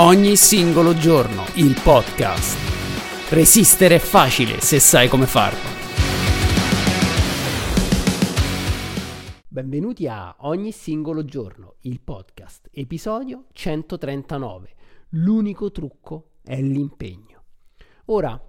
Ogni 0.00 0.36
singolo 0.36 0.94
giorno 0.94 1.44
il 1.54 1.76
podcast. 1.82 3.32
Resistere 3.32 3.96
è 3.96 3.98
facile 3.98 4.60
se 4.60 4.78
sai 4.78 5.08
come 5.08 5.26
farlo. 5.26 5.58
Benvenuti 9.48 10.06
a 10.06 10.36
Ogni 10.42 10.70
singolo 10.70 11.24
giorno 11.24 11.78
il 11.80 12.00
podcast, 12.00 12.68
episodio 12.70 13.46
139. 13.50 14.74
L'unico 15.08 15.72
trucco 15.72 16.34
è 16.44 16.60
l'impegno. 16.62 17.42
Ora, 18.04 18.40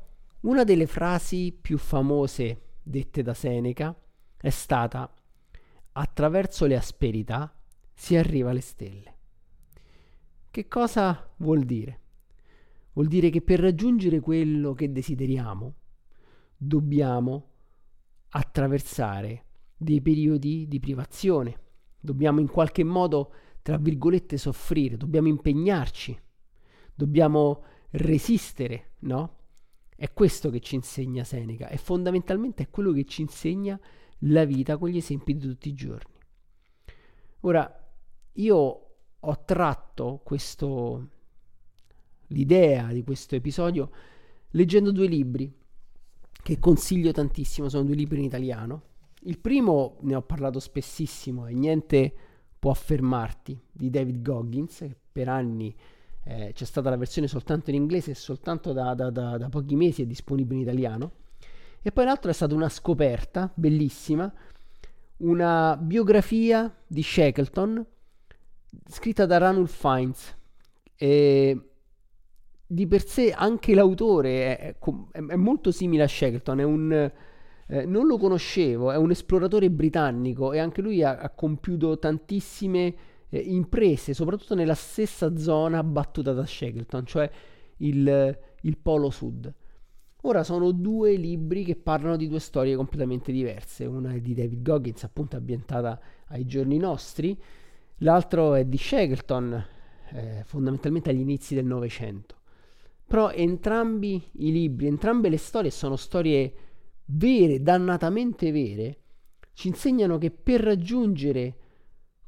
una 0.41 0.63
delle 0.63 0.85
frasi 0.85 1.57
più 1.59 1.79
famose 1.79 2.61
dette 2.83 3.23
da 3.23 3.33
Seneca 3.33 3.99
è 4.39 4.51
stata 4.51 5.11
attraverso 5.93 6.67
le 6.67 6.75
asperità 6.75 7.51
si 7.91 8.15
arriva 8.15 8.51
alle 8.51 8.61
stelle. 8.61 9.17
Che 10.51 10.67
cosa 10.67 11.31
vuol 11.37 11.63
dire? 11.63 11.99
Vuol 12.93 13.07
dire 13.07 13.29
che 13.29 13.41
per 13.41 13.59
raggiungere 13.59 14.19
quello 14.19 14.73
che 14.73 14.91
desideriamo 14.91 15.75
dobbiamo 16.57 17.47
attraversare 18.29 19.45
dei 19.77 20.01
periodi 20.01 20.67
di 20.67 20.79
privazione, 20.79 21.59
dobbiamo 21.99 22.39
in 22.39 22.47
qualche 22.47 22.83
modo, 22.83 23.31
tra 23.61 23.77
virgolette, 23.77 24.37
soffrire, 24.37 24.97
dobbiamo 24.97 25.27
impegnarci, 25.27 26.19
dobbiamo 26.95 27.63
resistere, 27.91 28.93
no? 29.01 29.37
È 29.95 30.11
questo 30.13 30.49
che 30.49 30.61
ci 30.61 30.73
insegna 30.73 31.23
Seneca 31.23 31.69
e 31.69 31.77
fondamentalmente 31.77 32.63
è 32.63 32.69
quello 32.69 32.91
che 32.91 33.05
ci 33.05 33.21
insegna 33.21 33.79
la 34.23 34.45
vita 34.45 34.77
con 34.77 34.89
gli 34.89 34.97
esempi 34.97 35.37
di 35.37 35.47
tutti 35.47 35.69
i 35.69 35.73
giorni. 35.75 36.17
Ora, 37.41 37.71
io 38.33 38.88
ho 39.21 39.43
tratto 39.43 40.21
questo, 40.23 41.07
l'idea 42.27 42.87
di 42.87 43.03
questo 43.03 43.35
episodio 43.35 43.89
leggendo 44.51 44.91
due 44.91 45.07
libri 45.07 45.53
che 46.41 46.59
consiglio 46.59 47.11
tantissimo, 47.11 47.69
sono 47.69 47.83
due 47.83 47.95
libri 47.95 48.19
in 48.19 48.25
italiano. 48.25 48.83
Il 49.23 49.39
primo 49.39 49.97
ne 50.01 50.15
ho 50.15 50.21
parlato 50.21 50.59
spessissimo 50.59 51.47
e 51.47 51.53
niente 51.53 52.13
può 52.57 52.73
fermarti 52.73 53.59
di 53.71 53.89
David 53.89 54.21
Goggins, 54.21 54.77
che 54.77 54.95
per 55.11 55.27
anni 55.27 55.75
eh, 56.23 56.51
c'è 56.53 56.65
stata 56.65 56.89
la 56.89 56.97
versione 56.97 57.27
soltanto 57.27 57.69
in 57.69 57.75
inglese 57.75 58.11
e 58.11 58.15
soltanto 58.15 58.71
da, 58.71 58.93
da, 58.93 59.09
da, 59.09 59.37
da 59.37 59.49
pochi 59.49 59.75
mesi 59.75 60.01
è 60.01 60.05
disponibile 60.05 60.55
in 60.55 60.61
italiano. 60.61 61.11
E 61.81 61.91
poi 61.91 62.05
l'altro 62.05 62.31
è 62.31 62.33
stata 62.33 62.55
una 62.55 62.69
scoperta 62.69 63.51
bellissima, 63.53 64.31
una 65.17 65.77
biografia 65.77 66.73
di 66.87 67.03
Shackleton 67.03 67.85
scritta 68.87 69.25
da 69.25 69.37
Ranulph 69.37 69.71
Fiennes. 69.71 70.37
E 70.95 71.69
di 72.71 72.85
per 72.85 73.03
sé 73.03 73.31
anche 73.31 73.73
l'autore 73.73 74.57
è, 74.57 74.75
è, 74.77 75.25
è 75.25 75.35
molto 75.35 75.71
simile 75.71 76.03
a 76.03 76.07
Shackleton, 76.07 76.59
è 76.59 76.63
un, 76.63 77.11
eh, 77.67 77.85
non 77.85 78.05
lo 78.05 78.17
conoscevo, 78.17 78.91
è 78.91 78.97
un 78.97 79.09
esploratore 79.09 79.71
britannico 79.71 80.53
e 80.53 80.59
anche 80.59 80.81
lui 80.81 81.01
ha, 81.01 81.17
ha 81.17 81.29
compiuto 81.31 81.97
tantissime 81.97 82.95
eh, 83.29 83.39
imprese, 83.39 84.13
soprattutto 84.13 84.53
nella 84.53 84.75
stessa 84.75 85.35
zona 85.35 85.83
battuta 85.83 86.33
da 86.33 86.45
Shackleton, 86.45 87.05
cioè 87.05 87.31
il, 87.77 88.39
il 88.61 88.77
Polo 88.77 89.09
Sud. 89.09 89.51
Ora 90.23 90.43
sono 90.43 90.71
due 90.71 91.15
libri 91.15 91.63
che 91.63 91.75
parlano 91.75 92.17
di 92.17 92.27
due 92.27 92.39
storie 92.39 92.75
completamente 92.75 93.31
diverse, 93.31 93.85
una 93.85 94.13
è 94.13 94.19
di 94.19 94.33
David 94.35 94.61
Goggins, 94.61 95.03
appunto 95.05 95.37
ambientata 95.37 95.99
ai 96.27 96.45
giorni 96.45 96.77
nostri, 96.77 97.35
l'altro 97.99 98.53
è 98.53 98.65
di 98.65 98.77
Shackleton, 98.77 99.65
eh, 100.11 100.43
fondamentalmente 100.45 101.09
agli 101.09 101.19
inizi 101.19 101.55
del 101.55 101.65
Novecento. 101.65 102.35
Però 103.05 103.31
entrambi 103.31 104.21
i 104.33 104.51
libri, 104.51 104.87
entrambe 104.87 105.29
le 105.29 105.37
storie 105.37 105.71
sono 105.71 105.95
storie 105.95 106.53
vere, 107.05 107.61
dannatamente 107.61 108.51
vere, 108.51 108.97
ci 109.53 109.67
insegnano 109.67 110.17
che 110.17 110.31
per 110.31 110.61
raggiungere 110.61 111.55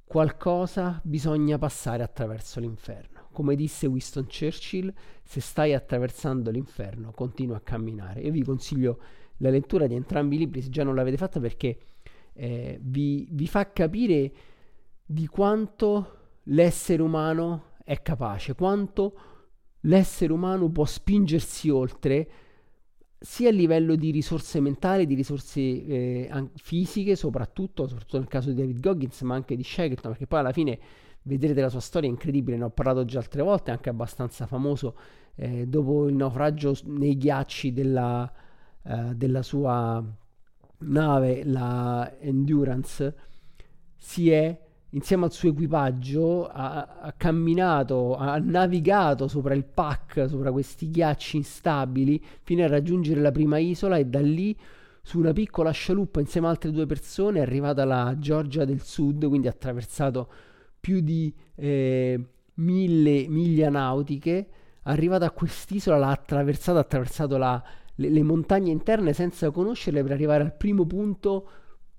qualcosa 0.04 1.00
bisogna 1.04 1.58
passare 1.58 2.04
attraverso 2.04 2.60
l'inferno. 2.60 3.28
Come 3.32 3.56
disse 3.56 3.88
Winston 3.88 4.26
Churchill, 4.26 4.94
se 5.24 5.40
stai 5.40 5.74
attraversando 5.74 6.52
l'inferno, 6.52 7.12
continua 7.12 7.58
a 7.58 7.62
camminare. 7.62 8.22
Io 8.22 8.32
vi 8.32 8.44
consiglio 8.44 9.00
la 9.38 9.50
lettura 9.50 9.88
di 9.88 9.96
entrambi 9.96 10.36
i 10.36 10.40
libri 10.40 10.62
se 10.62 10.70
già 10.70 10.84
non 10.84 10.96
l'avete 10.96 11.18
fatta 11.18 11.40
perché 11.40 11.78
eh, 12.34 12.80
vi, 12.82 13.28
vi 13.32 13.48
fa 13.48 13.72
capire 13.72 14.32
di 15.12 15.28
quanto 15.28 16.20
l'essere 16.44 17.02
umano 17.02 17.74
è 17.84 18.02
capace, 18.02 18.56
quanto 18.56 19.14
l'essere 19.82 20.32
umano 20.32 20.70
può 20.70 20.86
spingersi 20.86 21.70
oltre 21.70 22.30
sia 23.20 23.50
a 23.50 23.52
livello 23.52 23.96
di 23.96 24.10
risorse 24.10 24.62
mentali, 24.62 25.06
di 25.06 25.14
risorse 25.14 25.60
eh, 25.60 26.50
fisiche, 26.56 27.18
soprattutto, 27.18 27.88
soprattutto 27.88 28.20
nel 28.20 28.28
caso 28.28 28.50
di 28.50 28.56
David 28.56 28.80
Goggins, 28.80 29.22
ma 29.22 29.36
anche 29.36 29.58
di 29.58 29.64
Shackleton, 29.64 30.12
perché 30.12 30.28
poi 30.28 30.40
alla 30.40 30.54
fine 30.54 30.80
vedrete 31.24 31.60
la 31.60 31.70
sua 31.70 31.82
storia 31.82 32.08
è 32.08 32.12
incredibile, 32.12 32.58
ne 32.58 32.64
ho 32.64 32.70
parlato 32.70 33.04
già 33.04 33.20
altre 33.20 33.42
volte, 33.44 33.72
anche 33.72 33.90
abbastanza 33.90 34.48
famoso, 34.48 34.96
eh, 35.36 35.68
dopo 35.68 36.08
il 36.08 36.16
naufragio 36.16 36.74
nei 36.86 37.18
ghiacci 37.18 37.74
della, 37.74 38.32
eh, 38.84 39.14
della 39.14 39.44
sua 39.44 40.04
nave, 40.80 41.44
la 41.44 42.16
Endurance, 42.18 43.16
si 43.98 44.32
è 44.32 44.70
insieme 44.92 45.26
al 45.26 45.32
suo 45.32 45.50
equipaggio 45.50 46.48
ha, 46.48 47.00
ha, 47.02 47.14
camminato, 47.14 48.16
ha 48.16 48.38
navigato 48.38 49.28
sopra 49.28 49.54
il 49.54 49.64
pack, 49.64 50.28
sopra 50.28 50.52
questi 50.52 50.90
ghiacci 50.90 51.38
instabili, 51.38 52.22
fino 52.44 52.64
a 52.64 52.68
raggiungere 52.68 53.22
la 53.22 53.32
prima 53.32 53.58
isola 53.58 53.98
e 53.98 54.06
da 54.06 54.20
lì 54.20 54.58
su 55.04 55.18
una 55.18 55.34
piccola 55.34 55.72
scialuppa 55.72 56.20
insieme 56.20 56.48
ad 56.48 56.54
altre 56.54 56.72
due 56.72 56.86
persone 56.86 57.40
è 57.40 57.42
arrivata 57.42 57.82
alla 57.84 58.16
Georgia 58.18 58.66
del 58.66 58.82
Sud, 58.82 59.28
quindi 59.28 59.48
ha 59.48 59.52
attraversato 59.52 60.30
più 60.80 61.00
di 61.00 61.34
eh, 61.56 62.20
mille 62.56 63.26
miglia 63.28 63.70
nautiche, 63.70 64.48
arrivata 64.84 65.26
a 65.26 65.32
quest'isola, 65.32 65.98
l'ha 65.98 66.12
attraversata, 66.12 66.80
ha 66.80 66.82
attraversato 66.82 67.38
la, 67.38 67.64
le, 67.96 68.10
le 68.10 68.24
montagne 68.24 68.72
interne 68.72 69.14
senza 69.14 69.50
conoscerle 69.52 70.04
per 70.04 70.12
arrivare 70.12 70.44
al 70.44 70.56
primo 70.56 70.86
punto 70.86 71.50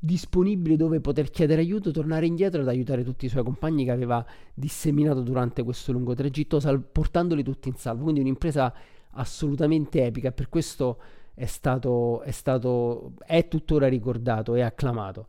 disponibile 0.04 0.74
dove 0.74 1.00
poter 1.00 1.30
chiedere 1.30 1.60
aiuto, 1.60 1.92
tornare 1.92 2.26
indietro 2.26 2.60
ed 2.60 2.66
aiutare 2.66 3.04
tutti 3.04 3.26
i 3.26 3.28
suoi 3.28 3.44
compagni 3.44 3.84
che 3.84 3.92
aveva 3.92 4.26
disseminato 4.52 5.20
durante 5.20 5.62
questo 5.62 5.92
lungo 5.92 6.12
tragitto, 6.12 6.58
sal- 6.58 6.82
portandoli 6.82 7.44
tutti 7.44 7.68
in 7.68 7.76
salvo. 7.76 8.02
Quindi 8.02 8.20
un'impresa 8.20 8.74
assolutamente 9.12 10.04
epica, 10.04 10.32
per 10.32 10.48
questo 10.48 11.00
è 11.34 11.46
stato, 11.46 12.22
è 12.22 12.32
stato, 12.32 13.14
è 13.24 13.46
tuttora 13.46 13.86
ricordato 13.86 14.56
e 14.56 14.62
acclamato. 14.62 15.28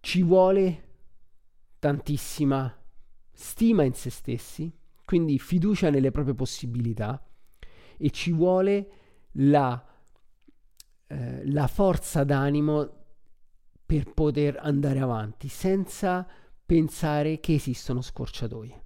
Ci 0.00 0.22
vuole 0.22 0.82
tantissima 1.78 2.70
stima 3.32 3.84
in 3.84 3.94
se 3.94 4.10
stessi, 4.10 4.70
quindi 5.06 5.38
fiducia 5.38 5.88
nelle 5.88 6.10
proprie 6.10 6.34
possibilità 6.34 7.26
e 7.96 8.10
ci 8.10 8.32
vuole 8.32 8.90
la, 9.32 9.82
eh, 11.06 11.50
la 11.50 11.66
forza 11.68 12.22
d'animo 12.22 13.04
per 13.86 14.12
poter 14.12 14.58
andare 14.60 14.98
avanti 14.98 15.46
senza 15.48 16.26
pensare 16.66 17.38
che 17.38 17.54
esistono 17.54 18.02
scorciatoie. 18.02 18.84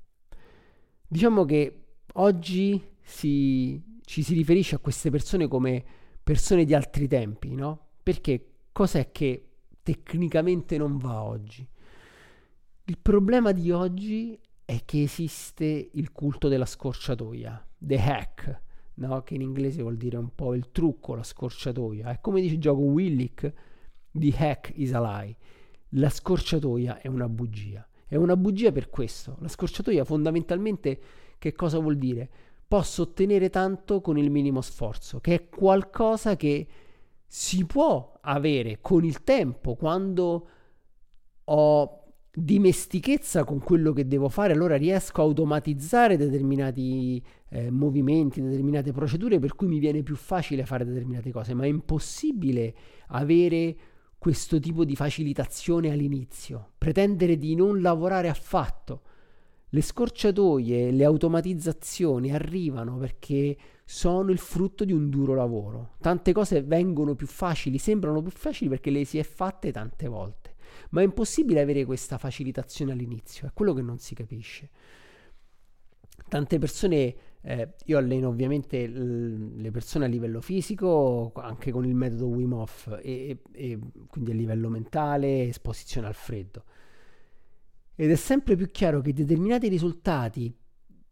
Diciamo 1.08 1.46
che 1.46 1.84
oggi 2.14 2.80
si, 3.00 3.82
ci 4.04 4.22
si 4.22 4.34
riferisce 4.34 4.74
a 4.74 4.78
queste 4.78 5.10
persone 5.10 5.48
come 5.48 5.82
persone 6.22 6.64
di 6.64 6.74
altri 6.74 7.08
tempi, 7.08 7.54
no? 7.54 7.86
Perché 8.02 8.66
cos'è 8.70 9.10
che 9.10 9.48
tecnicamente 9.82 10.76
non 10.76 10.98
va 10.98 11.22
oggi? 11.22 11.66
Il 12.84 12.98
problema 12.98 13.52
di 13.52 13.70
oggi 13.70 14.38
è 14.64 14.84
che 14.84 15.02
esiste 15.02 15.90
il 15.92 16.12
culto 16.12 16.48
della 16.48 16.66
scorciatoia, 16.66 17.66
the 17.78 17.98
hack, 17.98 18.62
no? 18.94 19.22
che 19.22 19.34
in 19.34 19.40
inglese 19.40 19.82
vuol 19.82 19.96
dire 19.96 20.16
un 20.16 20.34
po' 20.34 20.54
il 20.54 20.70
trucco, 20.70 21.14
la 21.14 21.22
scorciatoia. 21.22 22.10
È 22.10 22.20
come 22.20 22.40
dice 22.40 22.54
il 22.54 22.60
gioco 22.60 22.82
Willick, 22.82 23.52
The 24.12 24.34
hack 24.36 24.72
is 24.74 24.92
a 24.92 25.00
lie. 25.00 25.36
La 25.90 26.08
scorciatoia 26.08 27.00
è 27.00 27.08
una 27.08 27.28
bugia. 27.28 27.86
È 28.06 28.16
una 28.16 28.36
bugia 28.36 28.72
per 28.72 28.88
questo. 28.90 29.36
La 29.40 29.48
scorciatoia 29.48 30.04
fondamentalmente 30.04 31.00
che 31.38 31.52
cosa 31.52 31.78
vuol 31.78 31.96
dire? 31.96 32.28
Posso 32.66 33.02
ottenere 33.02 33.50
tanto 33.50 34.00
con 34.00 34.18
il 34.18 34.30
minimo 34.30 34.60
sforzo, 34.60 35.20
che 35.20 35.34
è 35.34 35.48
qualcosa 35.48 36.36
che 36.36 36.66
si 37.26 37.64
può 37.64 38.18
avere 38.20 38.78
con 38.80 39.04
il 39.04 39.22
tempo 39.22 39.74
quando 39.74 40.48
ho 41.44 42.00
dimestichezza 42.32 43.44
con 43.44 43.58
quello 43.58 43.92
che 43.92 44.06
devo 44.06 44.28
fare, 44.28 44.52
allora 44.52 44.76
riesco 44.76 45.20
a 45.20 45.24
automatizzare 45.24 46.16
determinati 46.16 47.22
eh, 47.48 47.70
movimenti, 47.70 48.40
determinate 48.40 48.92
procedure 48.92 49.38
per 49.38 49.54
cui 49.56 49.66
mi 49.66 49.78
viene 49.78 50.02
più 50.02 50.14
facile 50.14 50.64
fare 50.64 50.84
determinate 50.84 51.32
cose, 51.32 51.54
ma 51.54 51.64
è 51.64 51.68
impossibile 51.68 52.74
avere 53.08 53.76
questo 54.20 54.60
tipo 54.60 54.84
di 54.84 54.96
facilitazione 54.96 55.90
all'inizio, 55.90 56.72
pretendere 56.76 57.38
di 57.38 57.54
non 57.54 57.80
lavorare 57.80 58.28
affatto. 58.28 59.00
Le 59.70 59.80
scorciatoie, 59.80 60.90
le 60.90 61.04
automatizzazioni 61.04 62.30
arrivano 62.30 62.98
perché 62.98 63.56
sono 63.82 64.30
il 64.30 64.36
frutto 64.36 64.84
di 64.84 64.92
un 64.92 65.08
duro 65.08 65.32
lavoro. 65.34 65.92
Tante 66.02 66.34
cose 66.34 66.60
vengono 66.60 67.14
più 67.14 67.26
facili, 67.26 67.78
sembrano 67.78 68.20
più 68.20 68.30
facili 68.30 68.68
perché 68.68 68.90
le 68.90 69.06
si 69.06 69.16
è 69.16 69.22
fatte 69.22 69.72
tante 69.72 70.06
volte. 70.06 70.56
Ma 70.90 71.00
è 71.00 71.04
impossibile 71.04 71.62
avere 71.62 71.86
questa 71.86 72.18
facilitazione 72.18 72.92
all'inizio, 72.92 73.46
è 73.46 73.52
quello 73.54 73.72
che 73.72 73.80
non 73.80 74.00
si 74.00 74.14
capisce. 74.14 74.68
Tante 76.28 76.58
persone, 76.58 77.14
eh, 77.42 77.74
io 77.86 77.98
alleno 77.98 78.28
ovviamente 78.28 78.86
l- 78.86 79.56
le 79.56 79.70
persone 79.70 80.04
a 80.04 80.08
livello 80.08 80.40
fisico, 80.40 81.32
anche 81.34 81.70
con 81.70 81.84
il 81.84 81.94
metodo 81.94 82.26
Wim 82.26 82.52
Hof, 82.52 82.98
e, 83.02 83.38
e 83.52 83.78
quindi 84.08 84.30
a 84.32 84.34
livello 84.34 84.68
mentale, 84.68 85.48
esposizione 85.48 86.06
al 86.06 86.14
freddo. 86.14 86.64
Ed 87.94 88.10
è 88.10 88.16
sempre 88.16 88.56
più 88.56 88.70
chiaro 88.70 89.00
che 89.00 89.12
determinati 89.12 89.68
risultati 89.68 90.54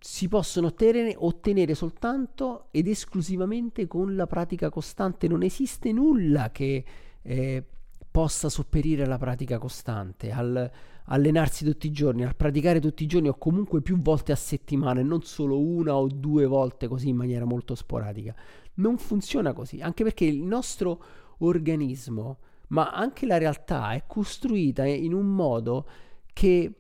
si 0.00 0.28
possono 0.28 0.68
ottenere, 0.68 1.14
ottenere, 1.16 1.74
soltanto 1.74 2.68
ed 2.70 2.86
esclusivamente 2.86 3.86
con 3.86 4.14
la 4.14 4.26
pratica 4.26 4.70
costante. 4.70 5.28
Non 5.28 5.42
esiste 5.42 5.92
nulla 5.92 6.50
che 6.50 6.84
eh, 7.20 7.64
possa 8.10 8.48
sopperire 8.48 9.02
alla 9.02 9.18
pratica 9.18 9.58
costante, 9.58 10.30
al 10.30 10.70
allenarsi 11.08 11.64
tutti 11.64 11.86
i 11.86 11.92
giorni, 11.92 12.24
al 12.24 12.36
praticare 12.36 12.80
tutti 12.80 13.02
i 13.02 13.06
giorni 13.06 13.28
o 13.28 13.36
comunque 13.36 13.80
più 13.80 14.00
volte 14.00 14.32
a 14.32 14.36
settimana 14.36 15.00
e 15.00 15.04
non 15.04 15.22
solo 15.22 15.60
una 15.60 15.96
o 15.96 16.06
due 16.06 16.46
volte 16.46 16.88
così 16.88 17.08
in 17.08 17.16
maniera 17.16 17.44
molto 17.44 17.74
sporadica. 17.74 18.34
Non 18.74 18.98
funziona 18.98 19.52
così, 19.52 19.80
anche 19.80 20.04
perché 20.04 20.24
il 20.24 20.42
nostro 20.42 21.02
organismo, 21.38 22.38
ma 22.68 22.90
anche 22.90 23.26
la 23.26 23.38
realtà 23.38 23.92
è 23.92 24.04
costruita 24.06 24.84
in 24.84 25.14
un 25.14 25.26
modo 25.26 25.86
che 26.32 26.72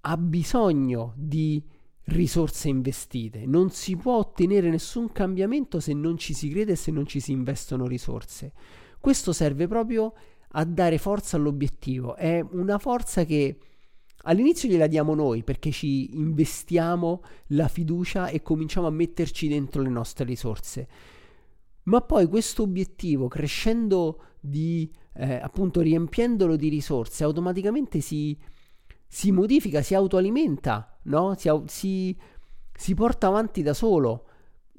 ha 0.00 0.16
bisogno 0.16 1.12
di 1.16 1.62
risorse 2.04 2.68
investite. 2.68 3.44
Non 3.46 3.70
si 3.70 3.96
può 3.96 4.18
ottenere 4.18 4.70
nessun 4.70 5.10
cambiamento 5.10 5.80
se 5.80 5.92
non 5.92 6.16
ci 6.16 6.32
si 6.32 6.48
crede 6.48 6.72
e 6.72 6.76
se 6.76 6.92
non 6.92 7.06
ci 7.06 7.18
si 7.18 7.32
investono 7.32 7.86
risorse. 7.86 8.52
Questo 9.00 9.32
serve 9.32 9.66
proprio 9.66 10.14
a 10.58 10.64
dare 10.64 10.98
forza 10.98 11.36
all'obiettivo. 11.36 12.16
È 12.16 12.44
una 12.50 12.78
forza 12.78 13.24
che 13.24 13.58
all'inizio 14.22 14.68
gliela 14.68 14.86
diamo 14.86 15.14
noi 15.14 15.42
perché 15.42 15.70
ci 15.70 16.16
investiamo 16.16 17.22
la 17.48 17.68
fiducia 17.68 18.28
e 18.28 18.42
cominciamo 18.42 18.86
a 18.86 18.90
metterci 18.90 19.48
dentro 19.48 19.82
le 19.82 19.90
nostre 19.90 20.24
risorse. 20.24 20.88
Ma 21.84 22.00
poi 22.00 22.26
questo 22.26 22.62
obiettivo, 22.62 23.28
crescendo 23.28 24.22
di 24.40 24.90
eh, 25.14 25.34
appunto 25.34 25.80
riempiendolo 25.80 26.56
di 26.56 26.68
risorse, 26.68 27.22
automaticamente 27.22 28.00
si, 28.00 28.36
si 29.06 29.30
modifica, 29.30 29.82
si 29.82 29.94
autoalimenta, 29.94 30.98
no? 31.04 31.34
si, 31.36 31.50
si, 31.66 32.18
si 32.72 32.94
porta 32.94 33.28
avanti 33.28 33.62
da 33.62 33.74
solo, 33.74 34.24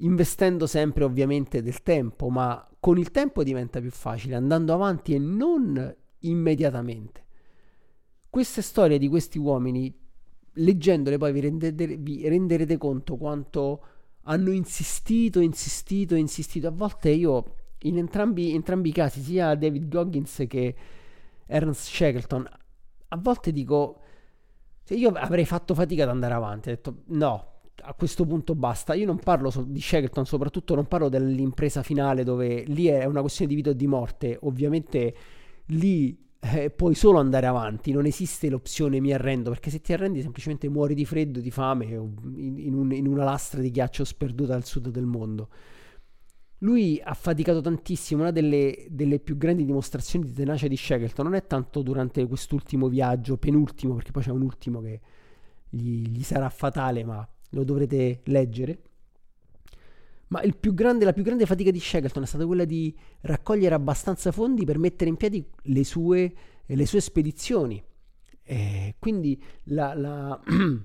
investendo 0.00 0.66
sempre 0.66 1.04
ovviamente 1.04 1.62
del 1.62 1.82
tempo, 1.82 2.28
ma 2.28 2.67
con 2.80 2.98
il 2.98 3.10
tempo 3.10 3.42
diventa 3.42 3.80
più 3.80 3.90
facile, 3.90 4.34
andando 4.34 4.72
avanti 4.72 5.14
e 5.14 5.18
non 5.18 5.94
immediatamente. 6.20 7.26
Queste 8.30 8.62
storie 8.62 8.98
di 8.98 9.08
questi 9.08 9.38
uomini, 9.38 9.92
leggendole 10.54 11.18
poi 11.18 11.32
vi 11.32 11.40
renderete, 11.40 11.96
vi 11.96 12.28
renderete 12.28 12.76
conto 12.76 13.16
quanto 13.16 13.84
hanno 14.22 14.50
insistito, 14.50 15.40
insistito, 15.40 16.14
insistito. 16.14 16.68
A 16.68 16.72
volte 16.72 17.10
io, 17.10 17.54
in 17.82 17.98
entrambi, 17.98 18.54
entrambi 18.54 18.90
i 18.90 18.92
casi, 18.92 19.22
sia 19.22 19.54
David 19.54 19.88
Goggins 19.88 20.44
che 20.46 20.74
Ernst 21.46 21.88
Shackleton, 21.88 22.48
a 23.08 23.16
volte 23.16 23.52
dico 23.52 24.02
cioè 24.88 24.96
io 24.96 25.10
avrei 25.10 25.44
fatto 25.44 25.74
fatica 25.74 26.04
ad 26.04 26.08
andare 26.08 26.32
avanti, 26.32 26.70
ho 26.70 26.72
detto 26.72 27.02
no, 27.08 27.57
a 27.82 27.94
questo 27.94 28.24
punto 28.24 28.54
basta. 28.54 28.94
Io 28.94 29.06
non 29.06 29.18
parlo 29.18 29.50
so- 29.50 29.62
di 29.62 29.80
Shackleton, 29.80 30.26
soprattutto 30.26 30.74
non 30.74 30.86
parlo 30.86 31.08
dell'impresa 31.08 31.82
finale 31.82 32.24
dove 32.24 32.64
lì 32.66 32.86
è 32.86 33.04
una 33.04 33.20
questione 33.20 33.50
di 33.50 33.56
vita 33.56 33.70
o 33.70 33.74
di 33.74 33.86
morte. 33.86 34.38
Ovviamente 34.42 35.14
lì 35.66 36.26
eh, 36.40 36.70
puoi 36.70 36.94
solo 36.94 37.18
andare 37.18 37.46
avanti, 37.46 37.90
non 37.90 38.06
esiste 38.06 38.48
l'opzione 38.48 39.00
mi 39.00 39.12
arrendo, 39.12 39.50
perché 39.50 39.70
se 39.70 39.80
ti 39.80 39.92
arrendi 39.92 40.22
semplicemente 40.22 40.68
muori 40.68 40.94
di 40.94 41.04
freddo, 41.04 41.40
di 41.40 41.50
fame, 41.50 41.86
in, 41.86 42.54
in, 42.58 42.74
un, 42.74 42.92
in 42.92 43.06
una 43.06 43.24
lastra 43.24 43.60
di 43.60 43.70
ghiaccio 43.70 44.04
sperduta 44.04 44.54
al 44.54 44.64
sud 44.64 44.88
del 44.88 45.06
mondo. 45.06 45.48
Lui 46.62 47.00
ha 47.02 47.14
faticato 47.14 47.60
tantissimo, 47.60 48.22
una 48.22 48.30
delle, 48.32 48.86
delle, 48.90 49.20
più 49.20 49.36
grandi 49.36 49.64
dimostrazioni 49.64 50.24
di 50.24 50.32
tenacia 50.32 50.66
di 50.66 50.76
Shackleton 50.76 51.24
non 51.26 51.34
è 51.34 51.46
tanto 51.46 51.82
durante 51.82 52.26
quest'ultimo 52.26 52.88
viaggio, 52.88 53.36
penultimo, 53.36 53.94
perché 53.94 54.10
poi 54.10 54.22
c'è 54.22 54.30
un 54.30 54.42
ultimo 54.42 54.80
che 54.80 55.00
gli, 55.68 56.08
gli 56.08 56.22
sarà 56.22 56.48
fatale, 56.48 57.04
ma 57.04 57.28
lo 57.50 57.64
dovrete 57.64 58.20
leggere. 58.24 58.82
Ma 60.28 60.42
più 60.58 60.74
grande, 60.74 61.04
la 61.04 61.12
più 61.12 61.22
grande 61.22 61.46
fatica 61.46 61.70
di 61.70 61.80
Shackleton 61.80 62.22
è 62.22 62.26
stata 62.26 62.44
quella 62.44 62.66
di 62.66 62.94
raccogliere 63.22 63.74
abbastanza 63.74 64.30
fondi 64.30 64.64
per 64.64 64.78
mettere 64.78 65.08
in 65.08 65.16
piedi 65.16 65.44
le 65.62 65.84
sue, 65.84 66.34
le 66.66 66.86
sue 66.86 67.00
spedizioni. 67.00 67.82
E 68.42 68.94
quindi 68.98 69.42
la, 69.64 69.94
la 69.94 70.38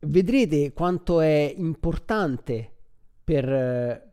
vedrete 0.00 0.72
quanto 0.72 1.20
è 1.20 1.54
importante 1.56 2.70
per, 3.22 4.10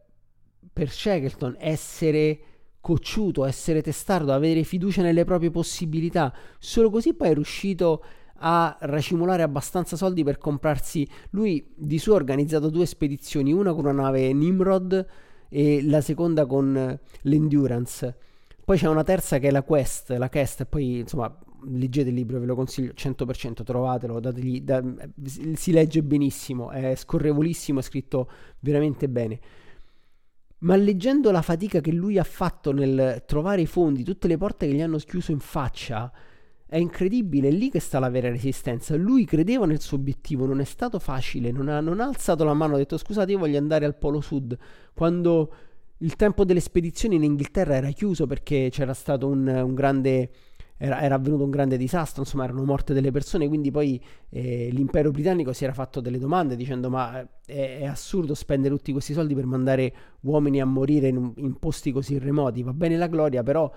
per 0.74 0.90
Shackleton 0.90 1.56
essere 1.60 2.40
cocciuto, 2.82 3.46
essere 3.46 3.82
testato, 3.82 4.32
avere 4.32 4.64
fiducia 4.64 5.02
nelle 5.02 5.24
proprie 5.24 5.52
possibilità. 5.52 6.34
Solo 6.58 6.90
così 6.90 7.14
poi 7.14 7.30
è 7.30 7.34
riuscito 7.34 8.04
a 8.40 8.76
racimolare 8.82 9.44
abbastanza 9.44 9.96
soldi 9.96 10.24
per 10.24 10.38
comprarsi. 10.38 11.08
Lui 11.32 11.74
di 11.76 12.00
suo 12.00 12.14
ha 12.14 12.18
organizzato 12.18 12.70
due 12.70 12.86
spedizioni, 12.86 13.54
una 13.54 13.74
con 13.74 13.86
una 13.86 14.04
nave 14.04 14.32
Nimrod 14.34 15.06
e 15.50 15.84
la 15.84 16.02
seconda 16.02 16.46
con 16.46 17.00
l'Endurance. 17.22 18.18
Poi 18.64 18.78
c'è 18.78 18.88
una 18.88 19.04
terza 19.04 19.40
che 19.40 19.48
è 19.48 19.52
la 19.52 19.64
Quest, 19.64 20.12
la 20.12 20.30
Quest, 20.30 20.66
poi 20.66 21.00
insomma 21.00 21.36
leggete 21.64 22.10
il 22.10 22.16
libro, 22.16 22.40
ve 22.40 22.46
lo 22.46 22.56
consiglio 22.56 22.92
100%, 22.96 23.64
trovatelo, 23.64 24.20
dategli, 24.20 24.62
da, 24.62 24.84
si 25.54 25.72
legge 25.72 26.04
benissimo, 26.04 26.70
è 26.70 26.96
scorrevolissimo, 26.96 27.80
è 27.80 27.82
scritto 27.82 28.30
veramente 28.60 29.10
bene. 29.10 29.40
Ma 30.60 30.76
leggendo 30.76 31.32
la 31.32 31.42
fatica 31.42 31.80
che 31.80 31.92
lui 31.92 32.18
ha 32.18 32.24
fatto 32.24 32.72
nel 32.72 33.24
trovare 33.26 33.62
i 33.62 33.66
fondi, 33.66 34.04
tutte 34.04 34.28
le 34.28 34.38
porte 34.38 34.68
che 34.68 34.74
gli 34.74 34.82
hanno 34.82 34.98
chiuso 34.98 35.32
in 35.32 35.40
faccia, 35.40 36.12
è 36.70 36.78
incredibile, 36.78 37.48
è 37.48 37.52
lì 37.52 37.72
che 37.72 37.80
sta 37.80 37.98
la 37.98 38.10
vera 38.10 38.30
resistenza. 38.30 38.96
Lui 38.96 39.26
credeva 39.26 39.66
nel 39.66 39.82
suo 39.82 39.98
obiettivo, 39.98 40.46
non 40.46 40.60
è 40.60 40.66
stato 40.66 41.00
facile, 41.00 41.52
non 41.52 41.68
ha, 41.68 41.82
non 41.82 42.00
ha 42.00 42.06
alzato 42.06 42.44
la 42.44 42.54
mano, 42.54 42.76
ha 42.76 42.78
detto 42.78 42.96
scusate 42.96 43.32
io 43.32 43.40
voglio 43.40 43.58
andare 43.58 43.86
al 43.86 43.96
Polo 43.96 44.22
Sud, 44.22 44.56
quando 44.94 45.52
il 45.98 46.16
tempo 46.16 46.46
delle 46.46 46.60
spedizioni 46.60 47.16
in 47.16 47.24
Inghilterra 47.24 47.76
era 47.76 47.90
chiuso 47.90 48.28
perché 48.28 48.70
c'era 48.72 48.94
stato 48.94 49.28
un, 49.28 49.48
un 49.48 49.74
grande 49.74 50.30
era, 50.78 51.02
era, 51.02 51.16
avvenuto 51.16 51.44
un 51.44 51.50
grande 51.50 51.76
disastro, 51.76 52.22
insomma 52.22 52.46
erano 52.46 52.64
morte 52.64 52.94
delle 52.94 53.12
persone, 53.12 53.48
quindi 53.50 53.70
poi 53.72 54.02
eh, 54.30 54.70
l'impero 54.72 55.12
britannico 55.12 55.52
si 55.52 55.66
era 55.66 55.74
fatto 55.74 56.00
delle 56.00 56.20
domande 56.20 56.56
dicendo 56.56 56.90
ma 56.90 57.20
è, 57.46 57.80
è, 57.80 57.86
assurdo 57.86 58.34
spendere 58.34 58.74
tutti 58.76 58.94
questi 58.94 59.12
soldi 59.12 59.36
per 59.36 59.46
mandare 59.46 59.94
uomini 60.22 60.62
a 60.62 60.66
morire 60.66 61.10
in, 61.10 61.34
in 61.36 61.58
posti 61.60 61.92
così 61.92 62.18
remoti, 62.18 62.64
va 62.64 62.74
bene 62.74 62.96
la 62.96 63.08
gloria, 63.08 63.44
però 63.44 63.70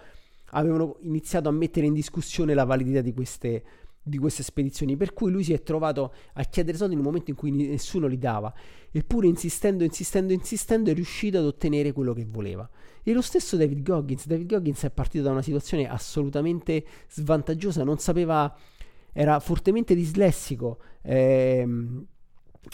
avevano 0.55 0.97
iniziato 1.01 1.49
a 1.49 1.53
mettere 1.53 1.87
in 1.87 1.95
discussione 1.95 2.55
la 2.55 2.65
validità 2.65 3.01
di 3.01 3.13
queste, 3.13 3.63
di 4.03 4.19
queste 4.19 4.43
spedizioni, 4.43 4.97
per 4.97 5.13
cui 5.13 5.31
lui 5.31 5.45
si 5.45 5.53
è 5.53 5.63
trovato 5.63 6.13
a 6.35 6.43
chiedere 6.45 6.77
soldi 6.77 6.95
in 6.95 6.99
un 6.99 7.05
momento 7.07 7.31
in 7.31 7.37
cui 7.37 7.51
nessuno 7.51 8.07
li 8.07 8.19
dava, 8.19 8.53
eppure 8.91 9.29
insistendo, 9.29 9.85
insistendo, 9.85 10.33
insistendo 10.33 10.91
è 10.91 10.95
riuscito 10.95 11.39
ad 11.39 11.45
ottenere 11.45 11.93
quello 11.93 12.13
che 12.13 12.27
voleva. 12.29 12.69
E 13.03 13.13
lo 13.13 13.23
stesso 13.23 13.57
David 13.57 13.83
Goggins, 13.83 14.27
David 14.27 14.49
Goggins 14.49 14.83
è 14.85 14.91
partito 14.91 15.25
da 15.25 15.31
una 15.31 15.43
situazione 15.43 15.89
assolutamente 15.89 16.85
svantaggiosa, 17.09 17.85
non 17.85 17.99
sapeva, 17.99 18.55
era 19.13 19.41
fortemente 19.41 19.95
dislessico, 19.95 20.79
ehm, 21.03 22.07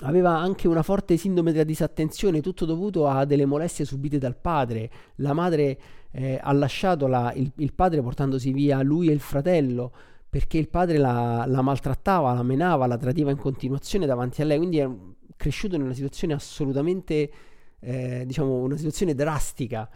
aveva 0.04 0.37
anche 0.37 0.68
una 0.68 0.83
forte 0.83 1.16
sindrome 1.16 1.52
della 1.52 1.64
disattenzione, 1.64 2.40
tutto 2.40 2.64
dovuto 2.64 3.07
a 3.07 3.25
delle 3.25 3.47
molestie 3.47 3.85
subite 3.85 4.18
dal 4.18 4.37
padre. 4.37 4.90
La 5.16 5.33
madre 5.33 5.78
eh, 6.11 6.38
ha 6.40 6.52
lasciato 6.52 7.07
la, 7.07 7.33
il, 7.35 7.50
il 7.57 7.73
padre 7.73 8.02
portandosi 8.02 8.52
via 8.52 8.83
lui 8.83 9.09
e 9.09 9.12
il 9.12 9.21
fratello 9.21 9.92
perché 10.28 10.59
il 10.59 10.68
padre 10.68 10.99
la, 10.99 11.45
la, 11.47 11.62
maltrattava, 11.62 12.35
la 12.35 12.42
menava, 12.42 12.87
la 12.87 12.99
tradiva 12.99 13.30
in 13.30 13.38
continuazione 13.38 14.04
davanti 14.04 14.42
a 14.42 14.45
lei, 14.45 14.59
quindi 14.59 14.78
è 14.78 14.88
cresciuto 15.37 15.75
in 15.75 15.83
una 15.83 15.95
situazione 15.95 16.35
assolutamente, 16.35 17.30
eh, 17.80 18.25
diciamo, 18.26 18.57
una 18.57 18.76
situazione 18.76 19.14
drastica. 19.14 19.88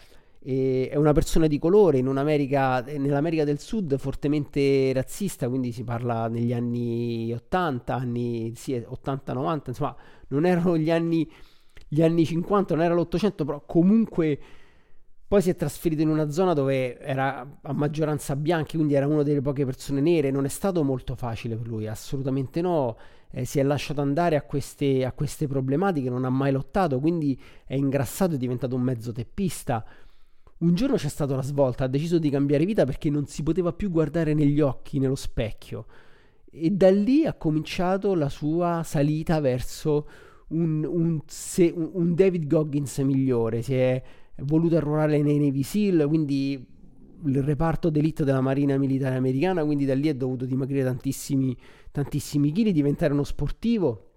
E 0.44 0.88
è 0.90 0.96
una 0.96 1.12
persona 1.12 1.46
di 1.46 1.58
colore 1.58 1.98
in 1.98 2.06
nell'America 2.06 3.44
del 3.44 3.58
Sud 3.60 3.96
fortemente 3.98 4.92
razzista, 4.92 5.48
quindi 5.48 5.72
si 5.72 5.84
parla 5.84 6.28
negli 6.28 6.52
anni 6.52 7.32
80, 7.32 7.94
anni 7.94 8.52
sì, 8.56 8.74
80-90, 8.74 9.62
insomma, 9.68 9.96
non 10.28 10.44
erano 10.46 10.76
gli 10.76 10.90
anni, 10.90 11.30
gli 11.88 12.02
anni 12.02 12.24
50, 12.26 12.74
non 12.74 12.84
era 12.84 12.94
l'Ottocento, 12.94 13.44
però 13.44 13.62
comunque 13.64 14.38
Poi 15.26 15.40
si 15.40 15.48
è 15.48 15.56
trasferito 15.56 16.02
in 16.02 16.08
una 16.10 16.30
zona 16.30 16.52
dove 16.52 16.98
era 16.98 17.58
a 17.62 17.72
maggioranza 17.72 18.36
bianchi, 18.36 18.76
quindi 18.76 18.92
era 18.94 19.06
una 19.06 19.22
delle 19.22 19.40
poche 19.40 19.64
persone 19.64 20.02
nere. 20.02 20.30
Non 20.30 20.44
è 20.44 20.48
stato 20.48 20.84
molto 20.84 21.14
facile 21.16 21.56
per 21.56 21.66
lui, 21.66 21.86
assolutamente 21.86 22.60
no. 22.60 22.98
Eh, 23.30 23.46
si 23.46 23.58
è 23.58 23.62
lasciato 23.62 24.02
andare 24.02 24.36
a 24.36 24.42
queste, 24.42 25.06
a 25.06 25.12
queste 25.12 25.46
problematiche, 25.46 26.10
non 26.10 26.26
ha 26.26 26.30
mai 26.30 26.52
lottato, 26.52 27.00
quindi 27.00 27.40
è 27.64 27.74
ingrassato, 27.74 28.34
è 28.34 28.36
diventato 28.36 28.76
un 28.76 28.82
mezzo 28.82 29.10
teppista. 29.10 29.82
Un 30.62 30.74
giorno 30.76 30.94
c'è 30.94 31.08
stata 31.08 31.34
la 31.34 31.42
svolta, 31.42 31.84
ha 31.84 31.88
deciso 31.88 32.20
di 32.20 32.30
cambiare 32.30 32.64
vita 32.64 32.84
perché 32.84 33.10
non 33.10 33.26
si 33.26 33.42
poteva 33.42 33.72
più 33.72 33.90
guardare 33.90 34.32
negli 34.32 34.60
occhi, 34.60 35.00
nello 35.00 35.16
specchio. 35.16 35.86
E 36.52 36.70
da 36.70 36.88
lì 36.88 37.26
ha 37.26 37.34
cominciato 37.34 38.14
la 38.14 38.28
sua 38.28 38.82
salita 38.84 39.40
verso 39.40 40.08
un, 40.50 40.84
un, 40.84 41.20
se, 41.26 41.72
un 41.74 42.14
David 42.14 42.46
Goggins 42.46 42.96
migliore. 42.98 43.60
Si 43.62 43.74
è 43.74 44.00
voluto 44.44 44.76
arruolare 44.76 45.20
nei 45.20 45.40
Navy 45.40 45.64
SEAL, 45.64 46.06
quindi 46.06 46.64
il 47.24 47.42
reparto 47.42 47.90
d'elite 47.90 48.22
della 48.22 48.40
Marina 48.40 48.78
Militare 48.78 49.16
Americana, 49.16 49.64
quindi 49.64 49.84
da 49.84 49.94
lì 49.94 50.06
è 50.06 50.14
dovuto 50.14 50.44
dimagrire 50.44 50.84
tantissimi, 50.84 51.56
tantissimi 51.90 52.52
chili, 52.52 52.70
diventare 52.70 53.12
uno 53.12 53.24
sportivo, 53.24 54.10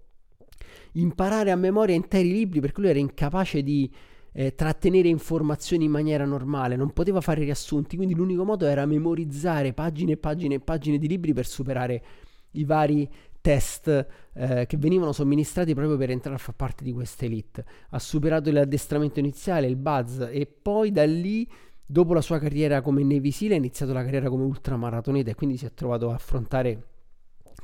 imparare 0.92 1.50
a 1.50 1.56
memoria 1.56 1.96
interi 1.96 2.30
libri 2.30 2.60
perché 2.60 2.82
lui 2.82 2.90
era 2.90 3.00
incapace 3.00 3.64
di 3.64 3.90
eh, 4.38 4.54
trattenere 4.54 5.08
informazioni 5.08 5.84
in 5.84 5.90
maniera 5.90 6.26
normale, 6.26 6.76
non 6.76 6.92
poteva 6.92 7.22
fare 7.22 7.42
riassunti, 7.42 7.96
quindi 7.96 8.14
l'unico 8.14 8.44
modo 8.44 8.66
era 8.66 8.84
memorizzare 8.84 9.72
pagine 9.72 10.12
e 10.12 10.16
pagine 10.18 10.56
e 10.56 10.60
pagine 10.60 10.98
di 10.98 11.08
libri 11.08 11.32
per 11.32 11.46
superare 11.46 12.04
i 12.50 12.64
vari 12.64 13.08
test 13.40 14.06
eh, 14.34 14.66
che 14.66 14.76
venivano 14.76 15.12
somministrati 15.12 15.72
proprio 15.72 15.96
per 15.96 16.10
entrare 16.10 16.36
a 16.36 16.38
far 16.38 16.54
parte 16.54 16.84
di 16.84 16.92
questa 16.92 17.24
elite. 17.24 17.64
Ha 17.90 17.98
superato 17.98 18.52
l'addestramento 18.52 19.20
iniziale, 19.20 19.68
il 19.68 19.76
buzz 19.76 20.20
e 20.30 20.46
poi 20.46 20.92
da 20.92 21.06
lì, 21.06 21.48
dopo 21.86 22.12
la 22.12 22.20
sua 22.20 22.38
carriera 22.38 22.82
come 22.82 23.02
Navy 23.02 23.30
Seal, 23.30 23.52
ha 23.52 23.56
iniziato 23.56 23.94
la 23.94 24.04
carriera 24.04 24.28
come 24.28 24.44
ultramaratoneta 24.44 25.30
e 25.30 25.34
quindi 25.34 25.56
si 25.56 25.64
è 25.64 25.72
trovato 25.72 26.10
a 26.10 26.14
affrontare 26.14 26.84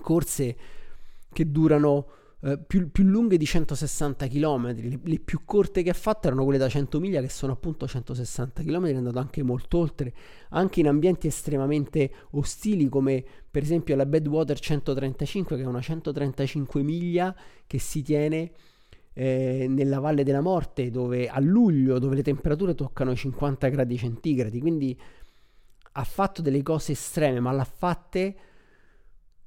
corse 0.01 0.57
che 1.31 1.51
durano 1.51 2.07
eh, 2.45 2.59
più, 2.59 2.91
più, 2.91 3.05
lunghe 3.05 3.37
di 3.37 3.45
160 3.47 4.27
km. 4.27 4.75
Le, 4.75 5.01
le, 5.03 5.19
più 5.21 5.43
corte 5.45 5.83
che 5.83 5.91
ha 5.91 5.95
fatto 5.95 6.27
erano 6.27 6.43
quelle 6.43 6.59
da 6.59 6.69
100 6.69 6.99
miglia, 6.99 7.21
che 7.21 7.29
sono 7.29 7.53
appunto 7.53 7.87
160 7.87 8.63
km. 8.63 8.87
È 8.87 8.95
andato 8.95 9.19
anche 9.21 9.45
molto 9.45 9.79
oltre, 9.79 10.13
anche 10.51 10.81
in 10.81 10.89
ambienti 10.89 11.29
estremamente 11.29 12.13
ostili, 12.31 12.89
come 12.89 13.25
per 13.49 13.63
esempio 13.63 13.95
la 13.95 14.07
Badwater 14.07 14.59
135, 14.59 15.57
che 15.57 15.63
è 15.63 15.67
una 15.67 15.81
135 15.81 16.83
miglia 16.83 17.35
che 17.65 17.79
si 17.79 18.03
tiene 18.03 18.51
eh, 19.13 19.67
nella 19.69 20.01
Valle 20.01 20.25
della 20.25 20.41
Morte, 20.41 20.91
dove 20.91 21.29
a 21.29 21.39
luglio, 21.39 22.01
dove 22.01 22.17
le 22.17 22.23
temperature 22.23 22.75
toccano 22.75 23.13
i 23.13 23.17
50 23.17 23.69
gradi 23.69 23.97
centigradi. 23.97 24.59
Quindi 24.59 24.99
ha 25.93 26.05
fatto 26.05 26.43
delle 26.43 26.63
cose 26.63 26.93
estreme, 26.93 27.39
ma 27.39 27.53
l'ha 27.53 27.65
fatte 27.65 28.35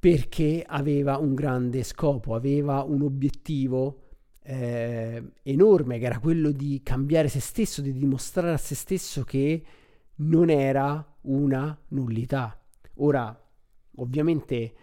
perché 0.05 0.63
aveva 0.63 1.17
un 1.17 1.33
grande 1.33 1.81
scopo, 1.81 2.35
aveva 2.35 2.83
un 2.83 3.01
obiettivo 3.01 4.03
eh, 4.43 5.31
enorme 5.41 5.97
che 5.97 6.05
era 6.05 6.19
quello 6.19 6.51
di 6.51 6.81
cambiare 6.83 7.27
se 7.27 7.39
stesso, 7.39 7.81
di 7.81 7.91
dimostrare 7.91 8.53
a 8.53 8.57
se 8.57 8.75
stesso 8.75 9.23
che 9.23 9.63
non 10.17 10.51
era 10.51 11.03
una 11.21 11.75
nullità. 11.87 12.55
Ora, 12.97 13.35
ovviamente, 13.95 14.73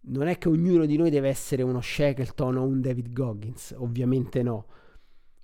non 0.00 0.26
è 0.26 0.36
che 0.36 0.50
ognuno 0.50 0.84
di 0.84 0.98
noi 0.98 1.08
deve 1.08 1.30
essere 1.30 1.62
uno 1.62 1.80
Shackleton 1.80 2.58
o 2.58 2.64
un 2.64 2.82
David 2.82 3.14
Goggins, 3.14 3.74
ovviamente 3.78 4.42
no. 4.42 4.66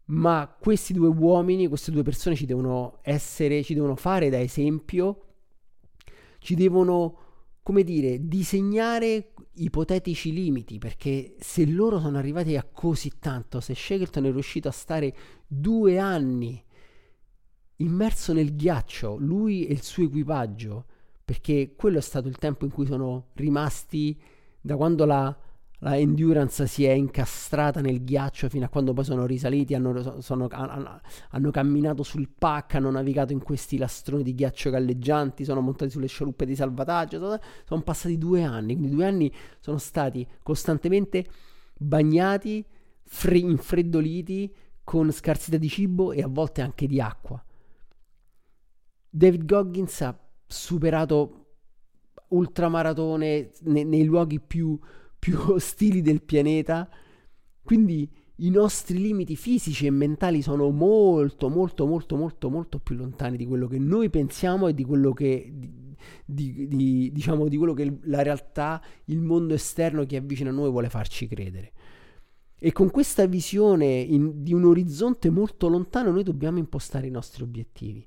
Ma 0.09 0.55
questi 0.61 0.93
due 0.93 1.09
uomini, 1.09 1.69
queste 1.69 1.91
due 1.91 2.03
persone 2.03 2.37
ci 2.37 2.45
devono 2.45 2.99
essere, 3.01 3.63
ci 3.63 3.73
devono 3.73 3.97
fare 3.97 4.29
da 4.29 4.39
esempio, 4.39 5.23
ci 6.39 6.55
devono 6.55 7.25
come 7.67 7.83
dire, 7.83 8.29
disegnare 8.29 9.33
ipotetici 9.55 10.33
limiti, 10.33 10.79
perché 10.79 11.35
se 11.41 11.67
loro 11.67 11.99
sono 11.99 12.17
arrivati 12.17 12.55
a 12.55 12.63
così 12.63 13.15
tanto, 13.19 13.59
se 13.59 13.75
Shackleton 13.75 14.27
è 14.27 14.31
riuscito 14.31 14.69
a 14.69 14.71
stare 14.71 15.13
due 15.49 15.99
anni 15.99 16.63
immerso 17.79 18.33
nel 18.33 18.55
ghiaccio, 18.55 19.17
lui 19.17 19.67
e 19.67 19.73
il 19.73 19.83
suo 19.83 20.05
equipaggio, 20.05 20.85
perché 21.25 21.75
quello 21.75 21.99
è 21.99 22.03
stato 22.03 22.29
il 22.29 22.37
tempo 22.37 22.67
in 22.67 22.71
cui 22.71 22.87
sono 22.87 23.31
rimasti 23.33 24.17
da 24.61 24.77
quando 24.77 25.05
la 25.05 25.37
la 25.81 25.97
endurance 25.99 26.67
si 26.67 26.85
è 26.85 26.93
incastrata 26.93 27.81
nel 27.81 28.03
ghiaccio 28.03 28.49
fino 28.49 28.65
a 28.65 28.69
quando 28.69 28.95
poi 28.95 29.05
sono 29.05 29.27
risaliti, 29.27 29.75
hanno, 29.75 30.21
sono, 30.23 30.47
hanno, 30.51 31.01
hanno, 31.31 31.51
camminato 31.51 32.03
sul 32.03 32.29
pack, 32.31 32.77
hanno 32.77 32.91
navigato 32.91 33.33
in 33.33 33.43
questi 33.43 33.77
lastroni 33.77 34.23
di 34.23 34.35
ghiaccio 34.35 34.71
galleggianti, 34.71 35.45
sono 35.45 35.61
montati 35.61 35.91
sulle 35.91 36.07
scialuppe 36.07 36.47
di 36.47 36.55
salvataggio, 36.55 37.19
sono, 37.19 37.39
sono 37.65 37.83
passati 37.83 38.17
due 38.17 38.43
anni, 38.43 38.75
quindi 38.77 38.95
due 38.95 39.07
anni 39.07 39.33
sono 39.61 39.79
stati 39.79 40.27
costantemente 40.43 41.27
bagnati, 41.77 42.65
fre- 43.03 43.39
infreddoliti, 43.39 44.55
con 44.83 45.11
scarsità 45.11 45.57
di 45.57 45.69
cibo 45.69 46.13
e 46.13 46.23
a 46.23 46.29
volte 46.29 46.63
anche 46.63 46.87
di 46.87 47.01
acqua. 47.01 47.43
David 49.11 49.45
Goggins 49.45 50.01
ha 50.03 50.17
superato 50.47 51.47
ultramaratone 52.29 53.51
nei, 53.63 53.85
nei 53.85 54.05
luoghi 54.05 54.41
più 54.41 54.79
più 55.27 55.41
ostili 55.51 56.03
del 56.03 56.23
pianeta. 56.23 56.89
Quindi 57.65 58.09
i 58.37 58.51
nostri 58.51 58.99
limiti 58.99 59.35
fisici 59.35 59.87
e 59.87 59.91
mentali 59.91 60.41
sono 60.41 60.71
molto, 60.71 61.49
molto, 61.49 61.85
molto, 61.85 62.17
molto, 62.17 62.49
molto 62.49 62.79
più 62.79 62.95
lontani 62.95 63.37
di 63.37 63.45
quello 63.45 63.67
che 63.67 63.79
noi 63.79 64.09
pensiamo 64.09 64.69
e 64.69 64.75
di 64.75 64.85
quello 64.85 65.13
che, 65.13 65.53
di, 65.53 65.97
di, 66.25 66.69
di, 66.69 67.11
diciamo, 67.13 67.49
di 67.49 67.57
quello 67.57 67.75
che 67.75 67.99
la 68.03 68.23
realtà, 68.23 68.81
il 69.07 69.21
mondo 69.21 69.55
esterno 69.55 70.05
che 70.07 70.19
è 70.19 70.23
vicino 70.23 70.51
a 70.51 70.53
noi 70.53 70.71
vuole 70.71 70.89
farci 70.89 71.27
credere. 71.27 71.73
E 72.59 72.71
con 72.71 72.91
questa 72.91 73.27
visione 73.27 73.87
in, 73.87 74.45
di 74.45 74.55
un 74.55 74.65
orizzonte 74.65 75.29
molto 75.29 75.69
lontano 75.69 76.13
noi 76.13 76.23
dobbiamo 76.23 76.59
impostare 76.59 77.09
i 77.09 77.11
nostri 77.11 77.43
obiettivi. 77.43 78.07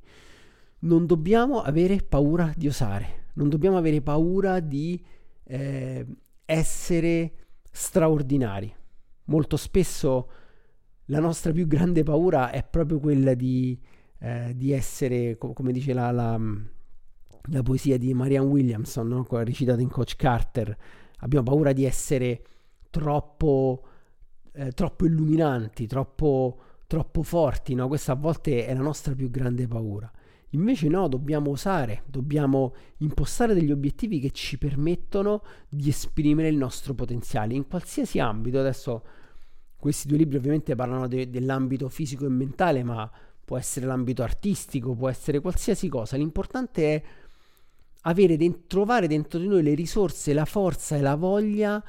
Non 0.82 1.06
dobbiamo 1.06 1.62
avere 1.62 1.98
paura 1.98 2.54
di 2.56 2.68
osare, 2.68 3.26
non 3.34 3.50
dobbiamo 3.50 3.76
avere 3.76 4.02
paura 4.02 4.62
di 4.62 5.04
eh, 5.44 6.06
essere 6.50 7.34
straordinari. 7.70 8.74
Molto 9.25 9.56
spesso 9.56 10.32
la 11.06 11.20
nostra 11.20 11.51
più 11.51 11.68
grande 11.68 12.01
paura 12.01 12.50
è 12.50 12.63
proprio 12.63 13.00
quella 13.00 13.36
di, 13.36 13.79
eh, 14.20 14.53
di 14.56 14.72
essere, 14.72 15.38
co- 15.38 15.53
come 15.53 15.72
dice 15.72 15.94
la, 15.94 16.10
la, 16.10 16.39
la, 17.51 17.62
poesia 17.62 18.00
di 18.00 18.13
Marianne 18.15 18.48
Williamson, 18.48 19.08
no? 19.08 19.27
recitata 19.29 19.79
in 19.82 19.89
Coach 19.89 20.15
Carter. 20.15 20.75
Abbiamo 21.20 21.46
paura 21.46 21.72
di 21.72 21.86
essere 21.86 22.44
troppo, 22.89 23.84
eh, 24.53 24.72
troppo 24.72 25.06
illuminanti, 25.06 25.86
troppo, 25.86 26.62
troppo 26.88 27.22
forti. 27.22 27.75
No? 27.75 27.88
Questa 27.88 28.13
a 28.13 28.15
volte 28.15 28.65
è 28.65 28.74
la 28.74 28.82
nostra 28.82 29.13
più 29.13 29.29
grande 29.29 29.68
paura. 29.68 30.12
Invece 30.53 30.88
no, 30.88 31.08
dobbiamo 31.08 31.51
osare, 31.51 32.03
dobbiamo 32.08 32.74
impostare 32.98 33.53
degli 33.53 33.72
obiettivi 33.72 34.20
che 34.20 34.32
ci 34.32 34.58
permettono 34.58 35.44
di 35.70 35.89
esprimere 35.89 36.48
il 36.48 36.58
nostro 36.58 36.96
potenziale 36.96 37.53
in 37.53 37.68
qualsiasi 37.68 38.20
ambito. 38.20 38.60
Adesso 38.60 39.03
questi 39.77 40.08
due 40.08 40.18
libri 40.18 40.38
ovviamente 40.38 40.74
parlano 40.74 41.08
de- 41.08 41.29
dell'ambito 41.29 41.88
fisico 41.88 42.25
e 42.25 42.29
mentale, 42.29 42.84
ma 42.84 43.10
può 43.46 43.58
essere 43.58 43.86
l'ambito 43.86 44.24
artistico, 44.24 44.96
può 44.96 45.08
essere 45.08 45.39
qualsiasi 45.39 45.88
cosa. 45.88 46.18
L'importante 46.18 46.96
è 46.96 47.03
avere 48.03 48.36
dentro, 48.36 48.63
trovare 48.68 49.08
dentro 49.08 49.38
di 49.38 49.48
noi 49.48 49.62
le 49.62 49.75
risorse, 49.75 50.34
la 50.34 50.46
forza 50.46 50.96
e 50.96 51.01
la 51.01 51.15
voglia 51.15 51.84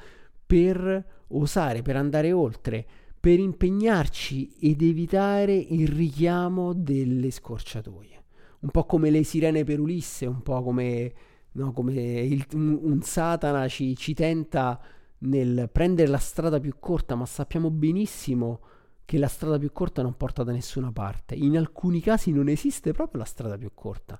per 0.45 1.05
osare, 1.29 1.81
per 1.81 1.95
andare 1.95 2.31
oltre, 2.31 2.85
per 3.19 3.39
impegnarci 3.39 4.57
ed 4.59 4.83
evitare 4.83 5.55
il 5.55 5.87
richiamo 5.87 6.73
delle 6.73 7.31
scorciatoie 7.31 8.20
un 8.61 8.69
po' 8.69 8.85
come 8.85 9.09
le 9.09 9.23
sirene 9.23 9.63
per 9.63 9.79
Ulisse, 9.79 10.25
un 10.25 10.41
po' 10.41 10.61
come, 10.63 11.13
no, 11.53 11.71
come 11.73 11.93
il, 11.93 12.45
un, 12.53 12.79
un, 12.81 13.01
Satana 13.01 13.67
ci, 13.67 13.95
ci 13.95 14.13
tenta 14.13 14.79
nel 15.19 15.69
prendere 15.71 16.09
la 16.09 16.17
strada 16.17 16.59
più 16.59 16.75
corta, 16.79 17.15
ma 17.15 17.25
sappiamo 17.25 17.69
benissimo 17.69 18.61
che 19.05 19.17
la 19.17 19.27
strada 19.27 19.57
più 19.57 19.71
corta 19.71 20.01
non 20.01 20.15
porta 20.15 20.43
da 20.43 20.51
nessuna 20.51 20.91
parte. 20.91 21.35
In 21.35 21.57
alcuni 21.57 21.99
casi 21.99 22.31
non 22.31 22.47
esiste 22.47 22.93
proprio 22.93 23.19
la 23.19 23.25
strada 23.25 23.57
più 23.57 23.71
corta. 23.73 24.19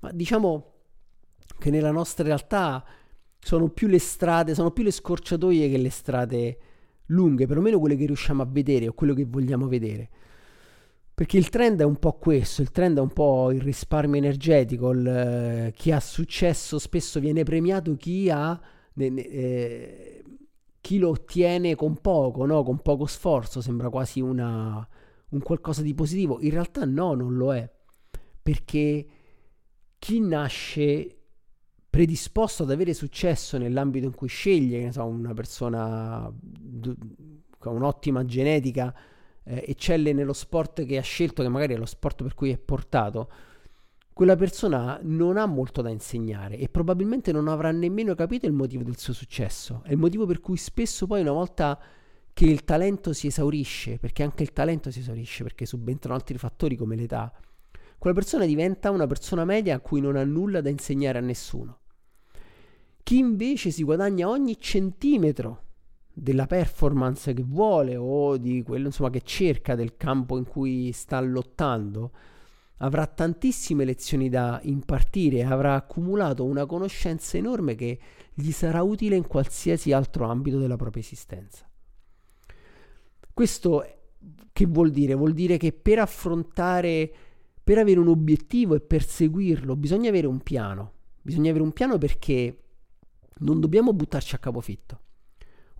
Ma 0.00 0.10
diciamo 0.12 0.72
che 1.58 1.70
nella 1.70 1.90
nostra 1.90 2.24
realtà 2.24 2.84
sono 3.38 3.68
più 3.68 3.86
le 3.86 3.98
strade, 3.98 4.54
sono 4.54 4.70
più 4.70 4.82
le 4.82 4.90
scorciatoie 4.90 5.68
che 5.70 5.78
le 5.78 5.90
strade 5.90 6.58
lunghe, 7.06 7.46
perlomeno 7.46 7.78
quelle 7.78 7.96
che 7.96 8.06
riusciamo 8.06 8.42
a 8.42 8.46
vedere 8.46 8.88
o 8.88 8.94
quello 8.94 9.14
che 9.14 9.24
vogliamo 9.24 9.68
vedere. 9.68 10.08
Perché 11.20 11.36
il 11.36 11.50
trend 11.50 11.82
è 11.82 11.84
un 11.84 11.98
po' 11.98 12.14
questo, 12.14 12.62
il 12.62 12.70
trend 12.70 12.96
è 12.96 13.00
un 13.02 13.12
po' 13.12 13.52
il 13.52 13.60
risparmio 13.60 14.16
energetico, 14.16 14.88
il, 14.92 15.06
eh, 15.06 15.72
chi 15.76 15.92
ha 15.92 16.00
successo 16.00 16.78
spesso 16.78 17.20
viene 17.20 17.42
premiato, 17.42 17.94
chi, 17.96 18.30
ha, 18.30 18.58
eh, 18.94 20.24
chi 20.80 20.96
lo 20.96 21.10
ottiene 21.10 21.74
con 21.74 21.98
poco, 22.00 22.46
no? 22.46 22.62
con 22.62 22.80
poco 22.80 23.04
sforzo, 23.04 23.60
sembra 23.60 23.90
quasi 23.90 24.22
una, 24.22 24.88
un 25.28 25.40
qualcosa 25.42 25.82
di 25.82 25.92
positivo, 25.92 26.40
in 26.40 26.52
realtà 26.52 26.86
no, 26.86 27.12
non 27.12 27.36
lo 27.36 27.54
è. 27.54 27.70
perché 28.40 29.06
chi 29.98 30.20
nasce 30.20 31.18
predisposto 31.90 32.62
ad 32.62 32.70
avere 32.70 32.94
successo 32.94 33.58
nell'ambito 33.58 34.06
in 34.06 34.14
cui 34.14 34.28
sceglie, 34.28 34.84
ne 34.84 34.92
so, 34.92 35.04
una 35.04 35.34
persona 35.34 36.32
con 37.58 37.74
un'ottima 37.74 38.24
genetica, 38.24 38.94
eh, 39.44 39.64
eccelle 39.66 40.12
nello 40.12 40.32
sport 40.32 40.84
che 40.84 40.98
ha 40.98 41.02
scelto, 41.02 41.42
che 41.42 41.48
magari 41.48 41.74
è 41.74 41.76
lo 41.76 41.86
sport 41.86 42.22
per 42.22 42.34
cui 42.34 42.50
è 42.50 42.58
portato, 42.58 43.30
quella 44.12 44.36
persona 44.36 44.98
non 45.02 45.36
ha 45.36 45.46
molto 45.46 45.80
da 45.80 45.88
insegnare 45.88 46.58
e 46.58 46.68
probabilmente 46.68 47.32
non 47.32 47.48
avrà 47.48 47.70
nemmeno 47.70 48.14
capito 48.14 48.46
il 48.46 48.52
motivo 48.52 48.82
del 48.82 48.98
suo 48.98 49.14
successo. 49.14 49.82
È 49.84 49.92
il 49.92 49.96
motivo 49.96 50.26
per 50.26 50.40
cui 50.40 50.56
spesso 50.56 51.06
poi 51.06 51.22
una 51.22 51.32
volta 51.32 51.80
che 52.32 52.44
il 52.44 52.64
talento 52.64 53.12
si 53.12 53.28
esaurisce, 53.28 53.98
perché 53.98 54.22
anche 54.22 54.42
il 54.42 54.52
talento 54.52 54.90
si 54.90 55.00
esaurisce, 55.00 55.42
perché 55.42 55.66
subentrano 55.66 56.16
altri 56.16 56.36
fattori 56.38 56.76
come 56.76 56.96
l'età, 56.96 57.32
quella 57.98 58.16
persona 58.16 58.46
diventa 58.46 58.90
una 58.90 59.06
persona 59.06 59.44
media 59.44 59.76
a 59.76 59.80
cui 59.80 60.00
non 60.00 60.16
ha 60.16 60.24
nulla 60.24 60.60
da 60.60 60.68
insegnare 60.70 61.18
a 61.18 61.22
nessuno. 61.22 61.78
Chi 63.02 63.18
invece 63.18 63.70
si 63.70 63.82
guadagna 63.82 64.28
ogni 64.28 64.58
centimetro 64.58 65.64
della 66.20 66.46
performance 66.46 67.32
che 67.32 67.42
vuole 67.42 67.96
o 67.96 68.36
di 68.36 68.62
quello 68.62 68.86
insomma, 68.86 69.08
che 69.08 69.22
cerca 69.22 69.74
del 69.74 69.96
campo 69.96 70.36
in 70.36 70.44
cui 70.44 70.92
sta 70.92 71.18
lottando, 71.20 72.12
avrà 72.78 73.06
tantissime 73.06 73.86
lezioni 73.86 74.28
da 74.28 74.60
impartire, 74.64 75.44
avrà 75.44 75.74
accumulato 75.74 76.44
una 76.44 76.66
conoscenza 76.66 77.38
enorme 77.38 77.74
che 77.74 77.98
gli 78.34 78.50
sarà 78.50 78.82
utile 78.82 79.16
in 79.16 79.26
qualsiasi 79.26 79.92
altro 79.92 80.26
ambito 80.26 80.58
della 80.58 80.76
propria 80.76 81.02
esistenza. 81.02 81.66
Questo 83.32 83.84
che 84.52 84.66
vuol 84.66 84.90
dire? 84.90 85.14
Vuol 85.14 85.32
dire 85.32 85.56
che 85.56 85.72
per 85.72 86.00
affrontare, 86.00 87.10
per 87.64 87.78
avere 87.78 87.98
un 87.98 88.08
obiettivo 88.08 88.74
e 88.74 88.80
perseguirlo, 88.80 89.74
bisogna 89.74 90.10
avere 90.10 90.26
un 90.26 90.40
piano. 90.40 90.92
Bisogna 91.22 91.48
avere 91.48 91.64
un 91.64 91.72
piano 91.72 91.96
perché 91.96 92.62
non 93.38 93.58
dobbiamo 93.58 93.94
buttarci 93.94 94.34
a 94.34 94.38
capofitto. 94.38 95.00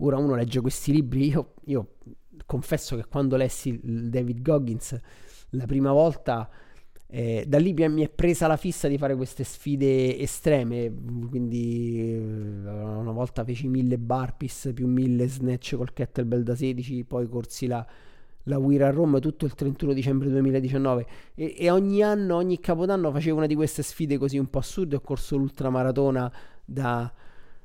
Ora 0.02 0.16
uno 0.16 0.35
legge 0.35 0.61
questi 0.61 0.92
libri, 0.92 1.28
io, 1.28 1.54
io 1.66 1.97
confesso 2.47 2.97
che 2.97 3.04
quando 3.07 3.37
lessi 3.37 3.78
David 3.83 4.40
Goggins 4.40 4.99
la 5.50 5.66
prima 5.66 5.92
volta, 5.92 6.49
eh, 7.07 7.45
da 7.47 7.59
lì 7.59 7.75
mi 7.75 8.02
è 8.02 8.09
presa 8.09 8.47
la 8.47 8.57
fissa 8.57 8.88
di 8.88 8.97
fare 8.97 9.14
queste 9.14 9.45
sfide 9.45 10.16
estreme, 10.19 10.92
quindi 11.28 11.99
eh, 11.99 12.19
una 12.19 13.11
volta 13.11 13.45
feci 13.45 13.69
mille 13.69 13.99
burpees 13.99 14.71
più 14.75 14.87
mille 14.87 15.26
snatch 15.26 15.76
col 15.76 15.92
kettlebell 15.92 16.42
da 16.42 16.54
16, 16.54 17.04
poi 17.04 17.28
corsi 17.28 17.66
la, 17.66 17.85
la 18.45 18.59
Weir 18.59 18.85
a 18.85 18.90
Roma 18.90 19.19
tutto 19.19 19.45
il 19.45 19.54
31 19.54 19.92
dicembre 19.92 20.30
2019 20.30 21.07
e, 21.35 21.57
e, 21.59 21.71
ogni 21.71 22.02
anno, 22.02 22.37
ogni 22.37 22.59
capodanno 22.59 23.11
facevo 23.11 23.37
una 23.37 23.47
di 23.47 23.54
queste 23.54 23.83
sfide 23.83 24.16
così 24.16 24.38
un 24.38 24.49
po' 24.49 24.61
assurde, 24.61 24.97
ho 24.97 25.00
corso 25.00 25.37
l'ultramaratona 25.37 26.33
da 26.64 27.12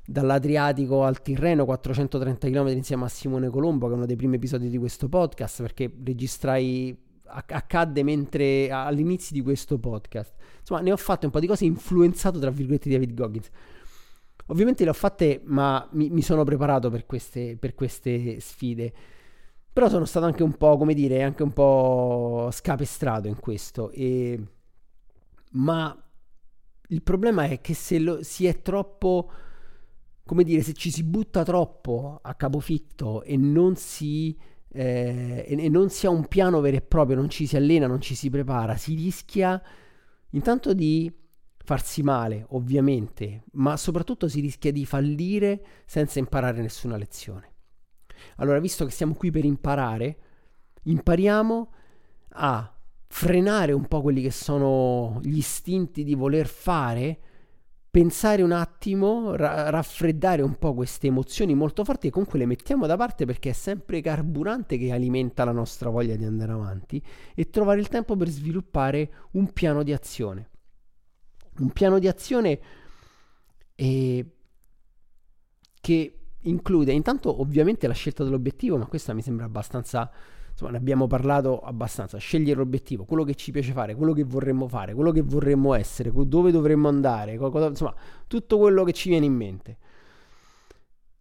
dall'Adriatico 0.06 1.04
al 1.04 1.22
Tirreno, 1.22 1.66
430 1.66 2.48
km 2.50 2.68
insieme 2.70 3.06
a 3.06 3.10
Simone 3.10 3.50
Colombo, 3.50 3.88
che 3.88 3.94
è 3.94 3.96
uno 3.96 4.06
dei 4.06 4.16
primi 4.16 4.36
episodi 4.36 4.70
di 4.70 4.78
questo 4.78 5.10
podcast, 5.10 5.62
perché 5.62 5.92
registrai 6.04 7.04
accadde 7.28 8.04
mentre 8.04 8.70
all'inizio 8.72 9.36
di 9.36 9.42
questo 9.42 9.80
podcast. 9.80 10.34
Insomma, 10.60 10.82
ne 10.82 10.92
ho 10.92 10.98
fatte 10.98 11.26
un 11.26 11.32
po' 11.32 11.40
di 11.40 11.48
cose 11.48 11.66
influenzato 11.66 12.40
tra 12.40 12.50
virgolette 12.50 12.90
David 12.90 13.14
Goggins. 13.14 13.50
Ovviamente 14.48 14.84
le 14.84 14.92
ho 14.92 14.94
fatte, 14.94 15.42
ma 15.46 15.88
mi, 15.94 16.10
mi 16.10 16.22
sono 16.22 16.44
preparato 16.44 16.90
per 16.90 17.06
queste, 17.06 17.58
per 17.58 17.74
queste, 17.74 18.40
sfide. 18.40 18.94
Però 19.74 19.90
sono 19.90 20.06
stato 20.06 20.26
anche 20.26 20.44
un 20.44 20.54
po', 20.54 20.78
come 20.78 20.94
dire, 20.94 21.24
anche 21.24 21.44
un 21.44 21.52
po' 21.52 22.50
scapestrato 22.52 23.28
in 23.28 23.40
questo. 23.40 23.90
E... 23.92 24.40
Ma 25.52 25.98
il 26.90 27.02
problema 27.02 27.46
è 27.46 27.60
che 27.60 27.74
se 27.74 27.98
lo, 28.00 28.22
si 28.22 28.46
è 28.46 28.62
troppo 28.62 29.32
come 30.26 30.44
dire, 30.44 30.62
se 30.62 30.74
ci 30.74 30.92
si 30.92 31.04
butta 31.04 31.44
troppo 31.44 32.20
a 32.22 32.34
capofitto 32.34 33.22
e 33.22 33.38
non 33.38 33.76
si, 33.76 34.36
eh, 34.72 35.46
e, 35.48 35.64
e 35.64 35.70
non 35.70 35.90
si 35.90 36.08
ha 36.08 36.10
un 36.10 36.28
piano 36.28 36.62
vero 36.62 36.78
e 36.78 36.82
proprio, 36.82 37.16
non 37.16 37.30
ci 37.30 37.46
si 37.46 37.56
allena, 37.56 37.86
non 37.86 38.02
ci 38.02 38.16
si 38.16 38.30
prepara, 38.30 38.76
si 38.76 38.96
rischia 38.96 39.62
intanto 40.32 40.74
di 40.74 41.12
farsi 41.64 42.02
male, 42.02 42.46
ovviamente, 42.50 43.44
ma 43.54 43.78
soprattutto 43.78 44.28
si 44.28 44.40
rischia 44.40 44.72
di 44.72 44.86
fallire 44.86 45.64
senza 45.86 46.20
imparare 46.20 46.62
nessuna 46.62 46.98
lezione. 46.98 47.54
Allora, 48.38 48.60
visto 48.60 48.86
che 48.86 48.92
siamo 48.92 49.14
qui 49.14 49.30
per 49.30 49.46
imparare, 49.46 50.18
impariamo 50.84 51.72
a 52.38 52.76
frenare 53.08 53.72
un 53.72 53.88
po' 53.88 54.02
quelli 54.02 54.22
che 54.22 54.32
sono 54.32 55.20
gli 55.24 55.38
istinti 55.38 56.04
di 56.04 56.16
voler 56.16 56.48
fare 56.48 57.20
pensare 57.96 58.42
un 58.42 58.52
attimo, 58.52 59.38
ra- 59.38 59.70
raffreddare 59.70 60.42
un 60.42 60.58
po' 60.58 60.74
queste 60.74 61.08
emozioni 61.08 61.56
molto 61.56 61.86
forti 61.86 62.08
e 62.08 62.10
comunque 62.10 62.38
le 62.38 62.46
mettiamo 62.46 62.88
da 62.88 62.98
parte 62.98 63.24
perché 63.24 63.52
è 63.52 63.54
sempre 63.54 64.02
carburante 64.02 64.78
che 64.78 64.92
alimenta 64.92 65.46
la 65.46 65.54
nostra 65.54 65.90
voglia 65.90 66.18
di 66.18 66.26
andare 66.26 66.52
avanti 66.52 67.02
e 67.34 67.50
trovare 67.50 67.80
il 67.80 67.88
tempo 67.88 68.18
per 68.18 68.28
sviluppare 68.28 69.28
un 69.32 69.54
piano 69.54 69.82
di 69.82 69.94
azione. 69.94 70.50
Un 71.60 71.70
piano 71.70 71.98
di 71.98 72.10
azione 72.10 72.60
eh, 73.76 74.26
che 75.80 76.20
include 76.42 76.92
intanto 76.92 77.40
ovviamente 77.40 77.88
la 77.88 77.94
scelta 77.94 78.26
dell'obiettivo, 78.26 78.78
ma 78.78 78.88
questa 78.88 79.14
mi 79.14 79.22
sembra 79.22 79.46
abbastanza 79.46 80.12
insomma 80.56 80.72
ne 80.72 80.78
abbiamo 80.78 81.06
parlato 81.06 81.60
abbastanza, 81.60 82.18
scegliere 82.18 82.60
l'obiettivo, 82.60 83.04
quello 83.04 83.26
che 83.26 83.36
ci 83.36 83.52
piace 83.52 83.74
fare, 83.74 83.94
quello 83.94 84.14
che 84.14 84.24
vorremmo 84.24 84.70
fare, 84.70 84.94
quello 84.94 85.12
che 85.12 85.22
vorremmo 85.22 85.74
essere, 85.74 86.14
dove 86.14 86.52
dovremmo 86.52 86.88
andare, 86.88 87.38
cosa, 87.38 87.68
insomma 87.68 87.94
tutto 88.26 88.58
quello 88.58 88.86
che 88.86 88.94
ci 88.94 89.10
viene 89.10 89.26
in 89.26 89.34
mente. 89.34 89.78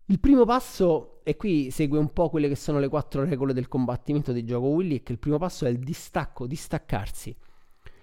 Il 0.06 0.20
primo 0.20 0.44
passo, 0.44 1.20
e 1.24 1.34
qui 1.36 1.72
segue 1.72 1.98
un 1.98 2.12
po' 2.12 2.30
quelle 2.30 2.46
che 2.46 2.54
sono 2.54 2.78
le 2.78 2.88
quattro 2.88 3.24
regole 3.24 3.52
del 3.52 3.66
combattimento 3.66 4.30
di 4.30 4.44
gioco 4.44 4.66
Willy, 4.68 4.98
è 4.98 5.02
che 5.02 5.10
il 5.10 5.18
primo 5.18 5.38
passo 5.38 5.66
è 5.66 5.68
il 5.68 5.78
distacco, 5.80 6.46
distaccarsi. 6.46 7.36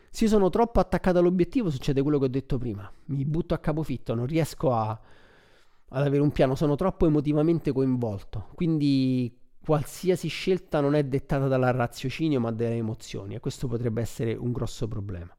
Se 0.10 0.28
sono 0.28 0.50
troppo 0.50 0.82
attaccato 0.82 1.20
all'obiettivo 1.20 1.70
succede 1.70 2.02
quello 2.02 2.20
che 2.20 2.26
ho 2.26 2.30
detto 2.30 2.58
prima, 2.58 2.91
mi 3.06 3.24
butto 3.24 3.54
a 3.54 3.60
capofitto, 3.60 4.13
non 4.15 4.26
riesco 4.26 4.74
a, 4.74 4.89
ad 4.89 6.06
avere 6.06 6.22
un 6.22 6.32
piano, 6.32 6.56
sono 6.56 6.76
troppo 6.76 7.06
emotivamente 7.06 7.72
coinvolto, 7.72 8.50
quindi 8.54 9.39
qualsiasi 9.63 10.28
scelta 10.28 10.80
non 10.80 10.95
è 10.95 11.04
dettata 11.04 11.47
dal 11.47 11.62
raziocinio 11.62 12.39
ma 12.39 12.52
dalle 12.52 12.76
emozioni 12.76 13.36
e 13.36 13.39
questo 13.39 13.67
potrebbe 13.67 14.02
essere 14.02 14.34
un 14.34 14.52
grosso 14.52 14.88
problema. 14.88 15.36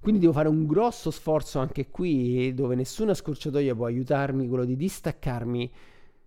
Quindi 0.00 0.20
devo 0.20 0.32
fare 0.32 0.48
un 0.48 0.66
grosso 0.66 1.10
sforzo 1.10 1.58
anche 1.58 1.88
qui 1.88 2.52
dove 2.54 2.74
nessuna 2.74 3.14
scorciatoia 3.14 3.74
può 3.74 3.86
aiutarmi, 3.86 4.46
quello 4.46 4.64
di 4.64 4.76
distaccarmi 4.76 5.72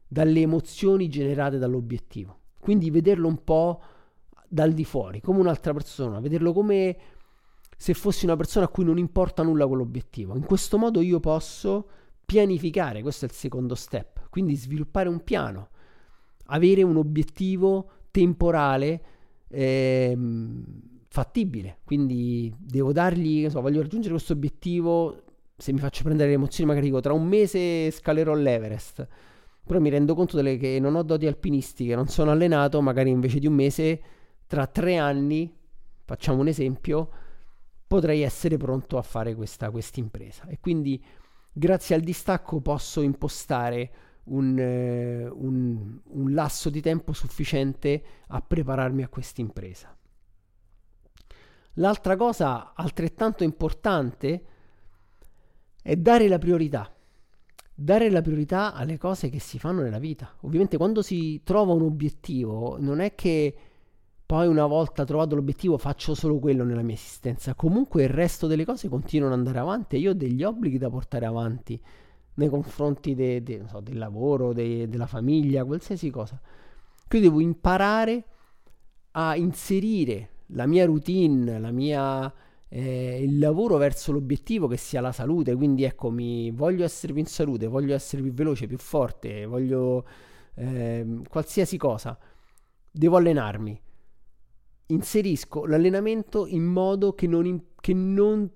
dalle 0.07 0.41
emozioni 0.41 1.07
generate 1.07 1.57
dall'obiettivo. 1.57 2.37
Quindi 2.59 2.89
vederlo 2.89 3.27
un 3.27 3.43
po' 3.43 3.81
dal 4.47 4.73
di 4.73 4.83
fuori, 4.83 5.21
come 5.21 5.39
un'altra 5.39 5.73
persona, 5.73 6.19
vederlo 6.19 6.51
come 6.51 6.97
se 7.77 7.93
fossi 7.93 8.25
una 8.25 8.35
persona 8.35 8.65
a 8.65 8.69
cui 8.69 8.83
non 8.83 8.97
importa 8.97 9.43
nulla 9.43 9.67
quell'obiettivo. 9.67 10.35
In 10.35 10.43
questo 10.43 10.77
modo 10.77 10.99
io 10.99 11.19
posso 11.19 11.87
pianificare, 12.25 13.01
questo 13.01 13.25
è 13.25 13.27
il 13.29 13.33
secondo 13.33 13.75
step, 13.75 14.29
quindi 14.29 14.55
sviluppare 14.55 15.07
un 15.07 15.23
piano 15.23 15.69
avere 16.49 16.83
un 16.83 16.97
obiettivo 16.97 17.89
temporale 18.11 19.01
ehm, 19.49 20.63
fattibile. 21.07 21.79
Quindi 21.83 22.53
devo 22.57 22.91
dargli, 22.91 23.49
so, 23.49 23.61
voglio 23.61 23.81
raggiungere 23.81 24.13
questo 24.13 24.33
obiettivo. 24.33 25.23
Se 25.57 25.73
mi 25.73 25.79
faccio 25.79 26.03
prendere 26.03 26.29
le 26.29 26.35
emozioni, 26.35 26.69
magari 26.69 26.87
dico 26.87 27.01
tra 27.01 27.13
un 27.13 27.27
mese 27.27 27.91
scalerò 27.91 28.33
l'Everest. 28.33 29.07
Però 29.65 29.79
mi 29.79 29.89
rendo 29.89 30.15
conto 30.15 30.35
delle, 30.35 30.57
che 30.57 30.79
non 30.79 30.95
ho 30.95 31.03
doti 31.03 31.27
alpinistiche, 31.27 31.95
non 31.95 32.07
sono 32.07 32.31
allenato, 32.31 32.81
magari 32.81 33.11
invece 33.11 33.39
di 33.39 33.45
un 33.45 33.53
mese, 33.53 34.01
tra 34.47 34.65
tre 34.65 34.97
anni, 34.97 35.53
facciamo 36.05 36.39
un 36.39 36.47
esempio, 36.47 37.09
potrei 37.85 38.21
essere 38.21 38.57
pronto 38.57 38.97
a 38.97 39.03
fare 39.03 39.35
questa 39.35 39.69
impresa. 39.95 40.47
E 40.47 40.59
quindi 40.59 41.03
grazie 41.51 41.93
al 41.93 42.01
distacco 42.01 42.61
posso 42.61 43.01
impostare 43.01 43.91
un, 44.29 44.57
eh, 44.57 45.27
un, 45.27 45.99
un 46.03 46.33
lasso 46.33 46.69
di 46.69 46.81
tempo 46.81 47.13
sufficiente 47.13 48.03
a 48.27 48.41
prepararmi 48.41 49.03
a 49.03 49.07
questa 49.09 49.41
impresa. 49.41 49.95
L'altra 51.73 52.15
cosa 52.15 52.73
altrettanto 52.73 53.43
importante 53.43 54.43
è 55.81 55.95
dare 55.95 56.27
la 56.27 56.37
priorità. 56.37 56.91
Dare 57.73 58.09
la 58.09 58.21
priorità 58.21 58.73
alle 58.73 58.97
cose 58.97 59.29
che 59.29 59.39
si 59.39 59.57
fanno 59.57 59.81
nella 59.81 59.99
vita. 59.99 60.35
Ovviamente 60.41 60.75
quando 60.75 61.01
si 61.01 61.41
trova 61.43 61.73
un 61.73 61.83
obiettivo 61.83 62.77
non 62.79 62.99
è 62.99 63.15
che 63.15 63.55
poi 64.25 64.47
una 64.47 64.65
volta 64.65 65.05
trovato 65.05 65.33
l'obiettivo 65.33 65.77
faccio 65.77 66.13
solo 66.13 66.37
quello 66.37 66.63
nella 66.63 66.83
mia 66.83 66.95
esistenza. 66.95 67.55
Comunque 67.55 68.03
il 68.03 68.09
resto 68.09 68.45
delle 68.45 68.65
cose 68.65 68.89
continuano 68.89 69.33
ad 69.33 69.39
andare 69.39 69.59
avanti 69.59 69.95
e 69.95 69.99
io 69.99 70.11
ho 70.11 70.13
degli 70.13 70.43
obblighi 70.43 70.77
da 70.77 70.89
portare 70.89 71.25
avanti 71.25 71.81
nei 72.39 72.49
confronti 72.49 73.13
de, 73.13 73.43
de, 73.43 73.63
so, 73.67 73.81
del 73.81 73.97
lavoro, 73.97 74.53
de, 74.53 74.87
della 74.87 75.05
famiglia, 75.05 75.65
qualsiasi 75.65 76.09
cosa. 76.09 76.39
Quindi 77.07 77.27
devo 77.27 77.41
imparare 77.41 78.23
a 79.11 79.35
inserire 79.35 80.29
la 80.47 80.65
mia 80.65 80.85
routine, 80.85 81.59
la 81.59 81.71
mia, 81.71 82.33
eh, 82.69 83.21
il 83.21 83.37
lavoro 83.39 83.77
verso 83.77 84.11
l'obiettivo 84.11 84.67
che 84.67 84.77
sia 84.77 85.01
la 85.01 85.11
salute, 85.11 85.53
quindi 85.55 85.83
ecco, 85.83 86.09
mi 86.09 86.49
voglio 86.51 86.85
essere 86.85 87.11
più 87.13 87.21
in 87.21 87.27
salute, 87.27 87.67
voglio 87.67 87.93
essere 87.93 88.21
più 88.21 88.31
veloce, 88.31 88.67
più 88.67 88.77
forte, 88.77 89.45
voglio 89.45 90.05
eh, 90.55 91.21
qualsiasi 91.27 91.77
cosa, 91.77 92.17
devo 92.89 93.17
allenarmi. 93.17 93.79
Inserisco 94.87 95.65
l'allenamento 95.65 96.47
in 96.47 96.63
modo 96.63 97.13
che 97.13 97.27
non, 97.27 97.65
che 97.79 97.93
non 97.93 98.49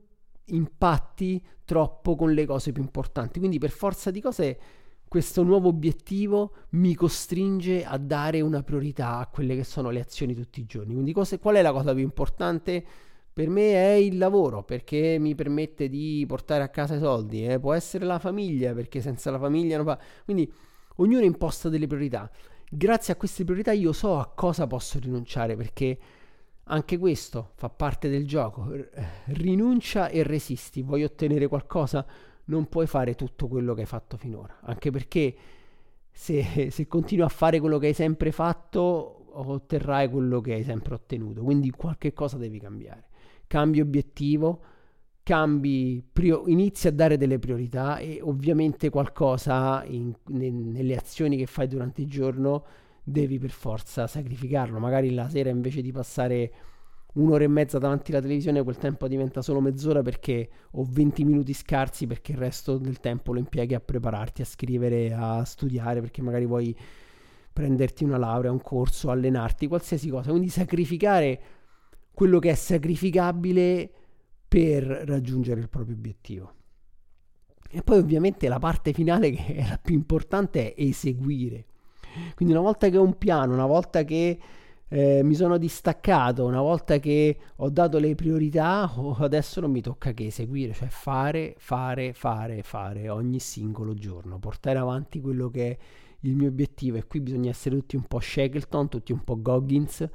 impatti 0.46 1.44
troppo 1.66 2.16
con 2.16 2.34
le 2.34 2.46
cose 2.46 2.72
più 2.72 2.82
importanti. 2.82 3.40
Quindi 3.40 3.58
per 3.58 3.70
forza 3.70 4.12
di 4.12 4.22
cose 4.22 4.60
questo 5.08 5.44
nuovo 5.44 5.68
obiettivo 5.68 6.54
mi 6.70 6.96
costringe 6.96 7.86
a 7.86 7.98
dare 8.00 8.42
una 8.42 8.64
priorità 8.64 9.18
a 9.18 9.28
quelle 9.28 9.56
che 9.56 9.64
sono 9.64 9.92
le 9.92 10.00
azioni 10.00 10.34
tutti 10.34 10.60
i 10.60 10.66
giorni. 10.66 10.94
Quindi 10.94 11.14
cose, 11.14 11.38
qual 11.38 11.56
è 11.56 11.62
la 11.62 11.72
cosa 11.72 11.94
più 11.94 12.02
importante? 12.02 12.84
Per 13.32 13.48
me 13.48 13.74
è 13.74 13.92
il 13.94 14.18
lavoro 14.18 14.64
perché 14.64 15.18
mi 15.20 15.36
permette 15.36 15.88
di 15.88 16.24
portare 16.28 16.64
a 16.64 16.70
casa 16.70 16.96
i 16.96 17.00
soldi, 17.00 17.46
eh? 17.46 17.60
può 17.60 17.74
essere 17.74 18.06
la 18.06 18.20
famiglia 18.20 18.74
perché 18.74 19.02
senza 19.02 19.30
la 19.30 19.38
famiglia 19.38 19.76
non 19.76 19.86
va. 19.86 20.00
Quindi 20.26 20.52
ognuno 20.96 21.24
imposta 21.24 21.70
delle 21.70 21.86
priorità. 21.86 22.30
Grazie 22.68 23.14
a 23.14 23.16
queste 23.16 23.44
priorità 23.44 23.72
io 23.72 23.92
so 23.92 24.18
a 24.18 24.32
cosa 24.34 24.66
posso 24.66 24.98
rinunciare 24.98 25.56
perché 25.56 26.00
anche 26.74 26.98
questo 26.98 27.52
fa 27.54 27.70
parte 27.70 28.10
del 28.10 28.28
gioco. 28.28 28.68
Rinuncia 29.26 30.10
e 30.10 30.24
resisti. 30.24 30.82
Vuoi 30.82 31.04
ottenere 31.04 31.48
qualcosa? 31.48 32.06
Non 32.46 32.68
puoi 32.68 32.88
fare 32.88 33.14
tutto 33.14 33.48
quello 33.48 33.76
che 33.76 33.82
hai 33.82 33.88
fatto 33.88 34.18
finora. 34.18 34.58
Anche 34.62 34.90
perché 34.90 35.36
se, 36.12 36.72
se 36.72 36.88
continui 36.88 37.24
a 37.24 37.30
fare 37.30 37.60
quello 37.60 37.78
che 37.78 37.88
hai 37.88 37.94
sempre 37.94 38.32
fatto, 38.32 39.40
otterrai 39.40 40.10
quello 40.10 40.42
che 40.42 40.54
hai 40.54 40.64
sempre 40.64 40.96
ottenuto. 40.96 41.44
Quindi 41.44 41.70
qualche 41.70 42.12
cosa 42.12 42.38
devi 42.38 42.60
cambiare. 42.60 43.06
Cambi 43.46 43.80
obiettivo, 43.80 44.62
cambi, 45.22 46.04
prio, 46.12 46.48
inizi 46.48 46.88
a 46.88 46.92
dare 46.92 47.18
delle 47.18 47.38
priorità 47.38 48.00
e 48.00 48.20
ovviamente 48.20 48.90
qualcosa 48.90 49.84
in, 49.86 50.12
ne, 50.30 50.50
nelle 50.50 50.96
azioni 50.96 51.38
che 51.38 51.46
fai 51.46 51.68
durante 51.68 52.02
il 52.02 52.10
giorno 52.10 52.66
devi 53.04 53.38
per 53.40 53.52
forza 53.52 54.08
sacrificarlo. 54.08 54.80
Magari 54.80 55.14
la 55.14 55.30
sera 55.30 55.50
invece 55.50 55.82
di 55.82 55.92
passare 55.92 56.52
un'ora 57.14 57.44
e 57.44 57.48
mezza 57.48 57.78
davanti 57.78 58.12
alla 58.12 58.22
televisione, 58.22 58.64
quel 58.64 58.78
tempo 58.78 59.08
diventa 59.08 59.42
solo 59.42 59.60
mezz'ora 59.60 60.02
perché 60.02 60.50
ho 60.72 60.86
20 60.88 61.24
minuti 61.26 61.54
scarsi 61.54 62.08
perché 62.08 62.32
il 62.32 62.40
resto 62.40 62.78
del 62.78 63.00
tempo 63.00 63.34
lo 63.34 63.40
impieghi 63.40 63.76
a 63.76 63.80
prepararti, 63.80 64.42
a 64.42 64.46
scrivere, 64.46 65.14
a 65.14 65.44
studiare, 65.44 66.00
perché 66.00 66.22
magari 66.22 66.46
vuoi 66.46 66.76
prenderti 67.52 68.04
una 68.04 68.18
laurea, 68.18 68.52
un 68.52 68.62
corso, 68.62 69.12
allenarti, 69.12 69.68
qualsiasi 69.68 70.10
cosa. 70.10 70.32
Quindi 70.32 70.50
sacrificare 70.50 71.42
quello 72.14 72.40
che 72.40 72.50
è 72.50 72.56
sacrificabile 72.56 73.92
per 74.48 74.84
raggiungere 74.84 75.60
il 75.60 75.70
proprio 75.70 75.96
obiettivo. 75.96 76.54
E 77.70 77.82
poi 77.82 77.98
ovviamente 77.98 78.48
la 78.48 78.60
parte 78.60 78.94
finale 78.94 79.30
che 79.34 79.56
è 79.56 79.68
la 79.68 79.80
più 79.82 79.94
importante 79.94 80.74
è 80.74 80.82
eseguire. 80.82 81.66
Quindi 82.36 82.54
una 82.54 82.64
volta 82.64 82.90
che 82.90 82.98
ho 82.98 83.04
un 83.04 83.18
piano, 83.18 83.54
una 83.54 83.66
volta 83.66 84.04
che 84.04 84.40
eh, 84.94 85.24
mi 85.24 85.34
sono 85.34 85.58
distaccato, 85.58 86.46
una 86.46 86.62
volta 86.62 87.00
che 87.00 87.38
ho 87.56 87.70
dato 87.72 87.98
le 87.98 88.14
priorità, 88.14 88.92
oh, 88.96 89.16
adesso 89.20 89.60
non 89.60 89.72
mi 89.72 89.82
tocca 89.82 90.12
che 90.14 90.28
eseguire, 90.28 90.74
cioè 90.74 90.88
fare, 90.88 91.56
fare, 91.58 92.14
fare, 92.14 92.62
fare 92.62 93.10
ogni 93.10 93.40
singolo 93.40 93.96
giorno, 93.96 94.38
portare 94.38 94.78
avanti 94.78 95.20
quello 95.20 95.50
che 95.50 95.70
è 95.72 95.78
il 96.22 96.36
mio 96.36 96.50
obiettivo 96.50 96.98
e 96.98 97.08
qui 97.08 97.22
bisogna 97.22 97.50
essere 97.50 97.76
tutti 97.76 97.96
un 97.96 98.04
po' 98.04 98.20
Shackleton, 98.20 98.88
tutti 98.88 99.12
un 99.12 99.24
po' 99.24 99.42
Goggins 99.42 100.08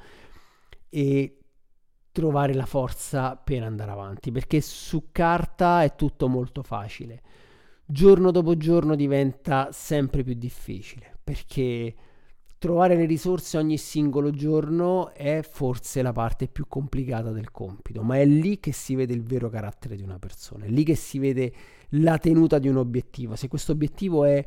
e 0.89 1.39
trovare 2.13 2.55
la 2.55 2.65
forza 2.65 3.35
per 3.35 3.65
andare 3.65 3.91
avanti, 3.91 4.31
perché 4.31 4.61
su 4.61 5.09
carta 5.11 5.83
è 5.83 5.97
tutto 5.97 6.29
molto 6.29 6.63
facile. 6.63 7.23
Giorno 7.85 8.31
dopo 8.31 8.57
giorno 8.57 8.95
diventa 8.95 9.71
sempre 9.73 10.23
più 10.23 10.35
difficile 10.35 11.18
perché 11.29 11.95
trovare 12.57 12.97
le 12.97 13.05
risorse 13.05 13.59
ogni 13.59 13.77
singolo 13.77 14.31
giorno 14.31 15.13
è 15.13 15.43
forse 15.43 16.01
la 16.01 16.13
parte 16.13 16.49
più 16.49 16.65
complicata 16.67 17.33
del 17.33 17.51
compito, 17.51 18.03
ma 18.03 18.17
è 18.17 18.25
lì 18.25 18.59
che 18.59 18.73
si 18.73 18.95
vede 18.95 19.13
il 19.13 19.23
vero 19.23 19.51
carattere 19.51 19.95
di 19.95 20.03
una 20.03 20.19
persona, 20.19 20.65
è 20.65 20.71
lì 20.71 20.85
che 20.85 20.95
si 20.95 21.19
vede 21.19 21.53
la 21.91 22.17
tenuta 22.17 22.59
di 22.59 22.69
un 22.69 22.79
obiettivo. 22.79 23.37
Se 23.37 23.47
questo 23.47 23.73
obiettivo 23.73 24.25
è 24.25 24.43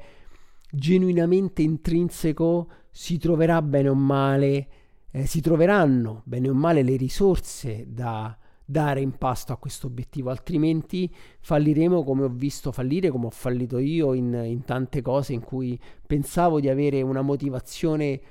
genuinamente 0.71 1.61
intrinseco, 1.61 2.67
si 2.89 3.19
troverà 3.19 3.61
bene 3.61 3.89
o 3.89 3.93
male, 3.93 4.67
eh, 5.11 5.27
si 5.27 5.39
troveranno 5.39 6.23
bene 6.25 6.49
o 6.49 6.55
male 6.55 6.81
le 6.81 6.95
risorse 6.95 7.85
da 7.89 8.35
dare 8.71 9.01
in 9.01 9.17
pasto 9.17 9.51
a 9.51 9.57
questo 9.57 9.87
obiettivo, 9.87 10.29
altrimenti 10.29 11.13
falliremo 11.41 12.03
come 12.03 12.23
ho 12.23 12.29
visto 12.29 12.71
fallire, 12.71 13.09
come 13.09 13.25
ho 13.25 13.31
fallito 13.31 13.77
io 13.77 14.13
in, 14.13 14.33
in 14.45 14.63
tante 14.63 15.01
cose 15.01 15.33
in 15.33 15.41
cui 15.41 15.79
pensavo 16.07 16.59
di 16.59 16.69
avere 16.69 17.01
una 17.01 17.21
motivazione 17.21 18.21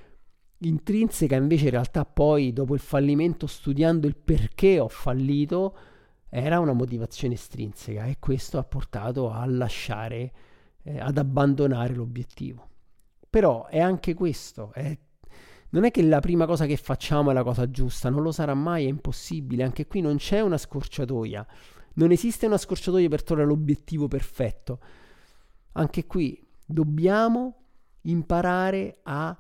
intrinseca, 0.59 1.37
invece 1.37 1.67
in 1.67 1.71
realtà 1.71 2.05
poi 2.05 2.53
dopo 2.53 2.75
il 2.75 2.81
fallimento, 2.81 3.47
studiando 3.47 4.07
il 4.07 4.17
perché 4.17 4.81
ho 4.81 4.89
fallito, 4.89 5.77
era 6.31 6.59
una 6.59 6.73
motivazione 6.73 7.35
estrinseca 7.35 8.07
e 8.07 8.17
questo 8.19 8.59
ha 8.59 8.65
portato 8.65 9.31
a 9.31 9.45
lasciare, 9.47 10.33
eh, 10.83 10.99
ad 10.99 11.19
abbandonare 11.19 11.95
l'obiettivo. 11.95 12.69
Però 13.29 13.67
è 13.67 13.79
anche 13.79 14.15
questo, 14.15 14.73
è 14.73 14.97
non 15.71 15.85
è 15.85 15.91
che 15.91 16.03
la 16.03 16.21
prima 16.21 16.47
cosa 16.47 16.67
che 16.67 16.77
facciamo 16.77 17.31
è 17.31 17.35
la 17.35 17.45
cosa 17.45 17.71
giusta, 17.71 18.11
non 18.11 18.23
lo 18.23 18.33
sarà 18.33 18.55
mai, 18.55 18.87
è 18.87 18.89
impossibile. 18.89 19.63
Anche 19.63 19.87
qui 19.87 20.01
non 20.01 20.17
c'è 20.17 20.41
una 20.41 20.59
scorciatoia. 20.59 21.47
Non 21.95 22.11
esiste 22.11 22.47
una 22.47 22.59
scorciatoia 22.59 23.09
per 23.09 23.23
trovare 23.23 23.47
l'obiettivo 23.47 24.09
perfetto. 24.09 24.81
Anche 25.73 26.07
qui 26.07 26.45
dobbiamo 26.67 27.57
imparare 28.03 28.99
a 29.05 29.39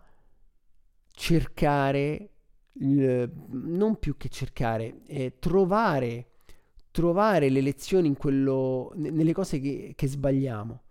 cercare, 1.10 2.30
non 2.74 3.96
più 3.98 4.16
che 4.16 4.28
cercare, 4.28 5.02
eh, 5.06 5.38
trovare, 5.40 6.30
trovare 6.92 7.48
le 7.48 7.60
lezioni 7.60 8.14
quello, 8.14 8.92
nelle 8.94 9.32
cose 9.32 9.58
che, 9.58 9.94
che 9.96 10.06
sbagliamo. 10.06 10.82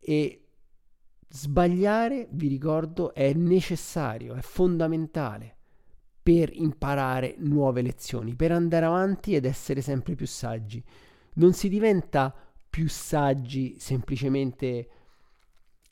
E 0.00 0.47
Sbagliare, 1.30 2.28
vi 2.30 2.48
ricordo, 2.48 3.12
è 3.12 3.32
necessario, 3.34 4.34
è 4.34 4.40
fondamentale 4.40 5.56
per 6.22 6.50
imparare 6.52 7.34
nuove 7.38 7.82
lezioni, 7.82 8.34
per 8.34 8.52
andare 8.52 8.86
avanti 8.86 9.34
ed 9.34 9.44
essere 9.44 9.80
sempre 9.82 10.14
più 10.14 10.26
saggi. 10.26 10.82
Non 11.34 11.52
si 11.52 11.68
diventa 11.68 12.34
più 12.68 12.88
saggi 12.88 13.76
semplicemente 13.78 14.88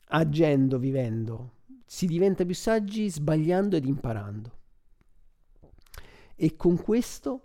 agendo, 0.09 0.77
vivendo, 0.79 1.53
si 1.85 2.05
diventa 2.05 2.45
più 2.45 2.55
saggi 2.55 3.09
sbagliando 3.09 3.75
ed 3.75 3.85
imparando. 3.85 4.51
E 6.35 6.55
con 6.55 6.81
questo 6.81 7.41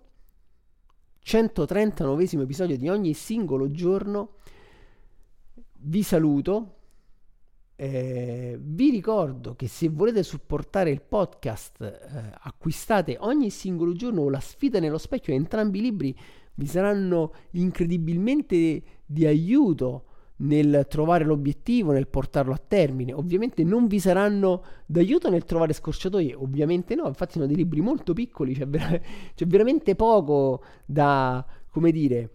139 1.21 2.25
episodio 2.25 2.77
di 2.77 2.89
ogni 2.89 3.15
singolo 3.15 3.71
giorno 3.71 4.37
vi 5.85 6.03
saluto 6.03 6.81
eh, 7.83 8.57
vi 8.63 8.91
ricordo 8.91 9.57
che 9.57 9.67
se 9.67 9.89
volete 9.89 10.23
supportare 10.23 10.91
il 10.91 11.03
podcast, 11.03 11.81
eh, 11.81 12.33
acquistate 12.43 13.17
ogni 13.19 13.51
singolo 13.51 13.93
giorno 13.93 14.31
la 14.31 14.39
sfida 14.39 14.79
nello 14.79 14.99
specchio. 14.99 15.35
Entrambi 15.35 15.81
i 15.81 15.83
libri 15.83 16.17
vi 16.55 16.67
saranno 16.67 17.33
incredibilmente 17.53 18.83
di 19.05 19.27
aiuto 19.27 20.05
nel 20.37 20.87
trovare 20.89 21.25
l'obiettivo, 21.25 21.91
nel 21.91 22.07
portarlo 22.07 22.53
a 22.53 22.63
termine. 22.65 23.15
Ovviamente 23.15 23.65
non 23.65 23.89
vi 23.89 23.99
saranno 23.99 24.63
d'aiuto 24.87 25.29
nel 25.29 25.45
trovare 25.45 25.73
scorciatoie, 25.73 26.35
ovviamente 26.35 26.95
no, 26.95 27.09
infatti 27.09 27.33
sono 27.33 27.47
dei 27.47 27.57
libri 27.57 27.81
molto 27.81 28.13
piccoli, 28.13 28.55
c'è, 28.55 28.69
ver- 28.69 29.01
c'è 29.35 29.45
veramente 29.45 29.97
poco 29.97 30.63
da, 30.87 31.45
come 31.69 31.91
dire, 31.91 32.31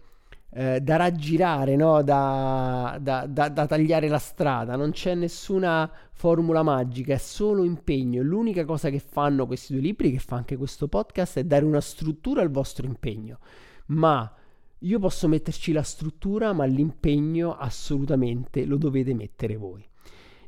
eh, 0.50 0.80
da 0.80 0.96
raggirare, 0.96 1.76
no? 1.76 2.02
da, 2.02 2.98
da, 3.00 3.26
da, 3.26 3.48
da, 3.48 3.66
tagliare 3.66 4.08
la 4.08 4.18
strada, 4.18 4.76
non 4.76 4.92
c'è 4.92 5.14
nessuna 5.14 5.90
formula 6.12 6.62
magica, 6.62 7.14
è 7.14 7.18
solo 7.18 7.64
impegno. 7.64 8.22
L'unica 8.22 8.64
cosa 8.64 8.90
che 8.90 8.98
fanno 8.98 9.46
questi 9.46 9.72
due 9.74 9.82
libri, 9.82 10.12
che 10.12 10.18
fa 10.18 10.36
anche 10.36 10.56
questo 10.56 10.88
podcast, 10.88 11.38
è 11.38 11.44
dare 11.44 11.64
una 11.64 11.80
struttura 11.80 12.42
al 12.42 12.50
vostro 12.50 12.86
impegno. 12.86 13.38
Ma 13.86 14.30
io 14.78 14.98
posso 14.98 15.28
metterci 15.28 15.72
la 15.72 15.82
struttura, 15.82 16.52
ma 16.52 16.64
l'impegno 16.64 17.56
assolutamente 17.56 18.64
lo 18.64 18.76
dovete 18.76 19.14
mettere 19.14 19.56
voi. 19.56 19.86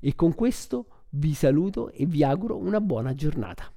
E 0.01 0.15
con 0.15 0.35
questo 0.35 0.87
vi 1.11 1.35
saluto 1.35 1.91
e 1.91 2.07
vi 2.07 2.25
auguro 2.25 2.57
una 2.57 2.81
buona 2.81 3.15
giornata. 3.15 3.71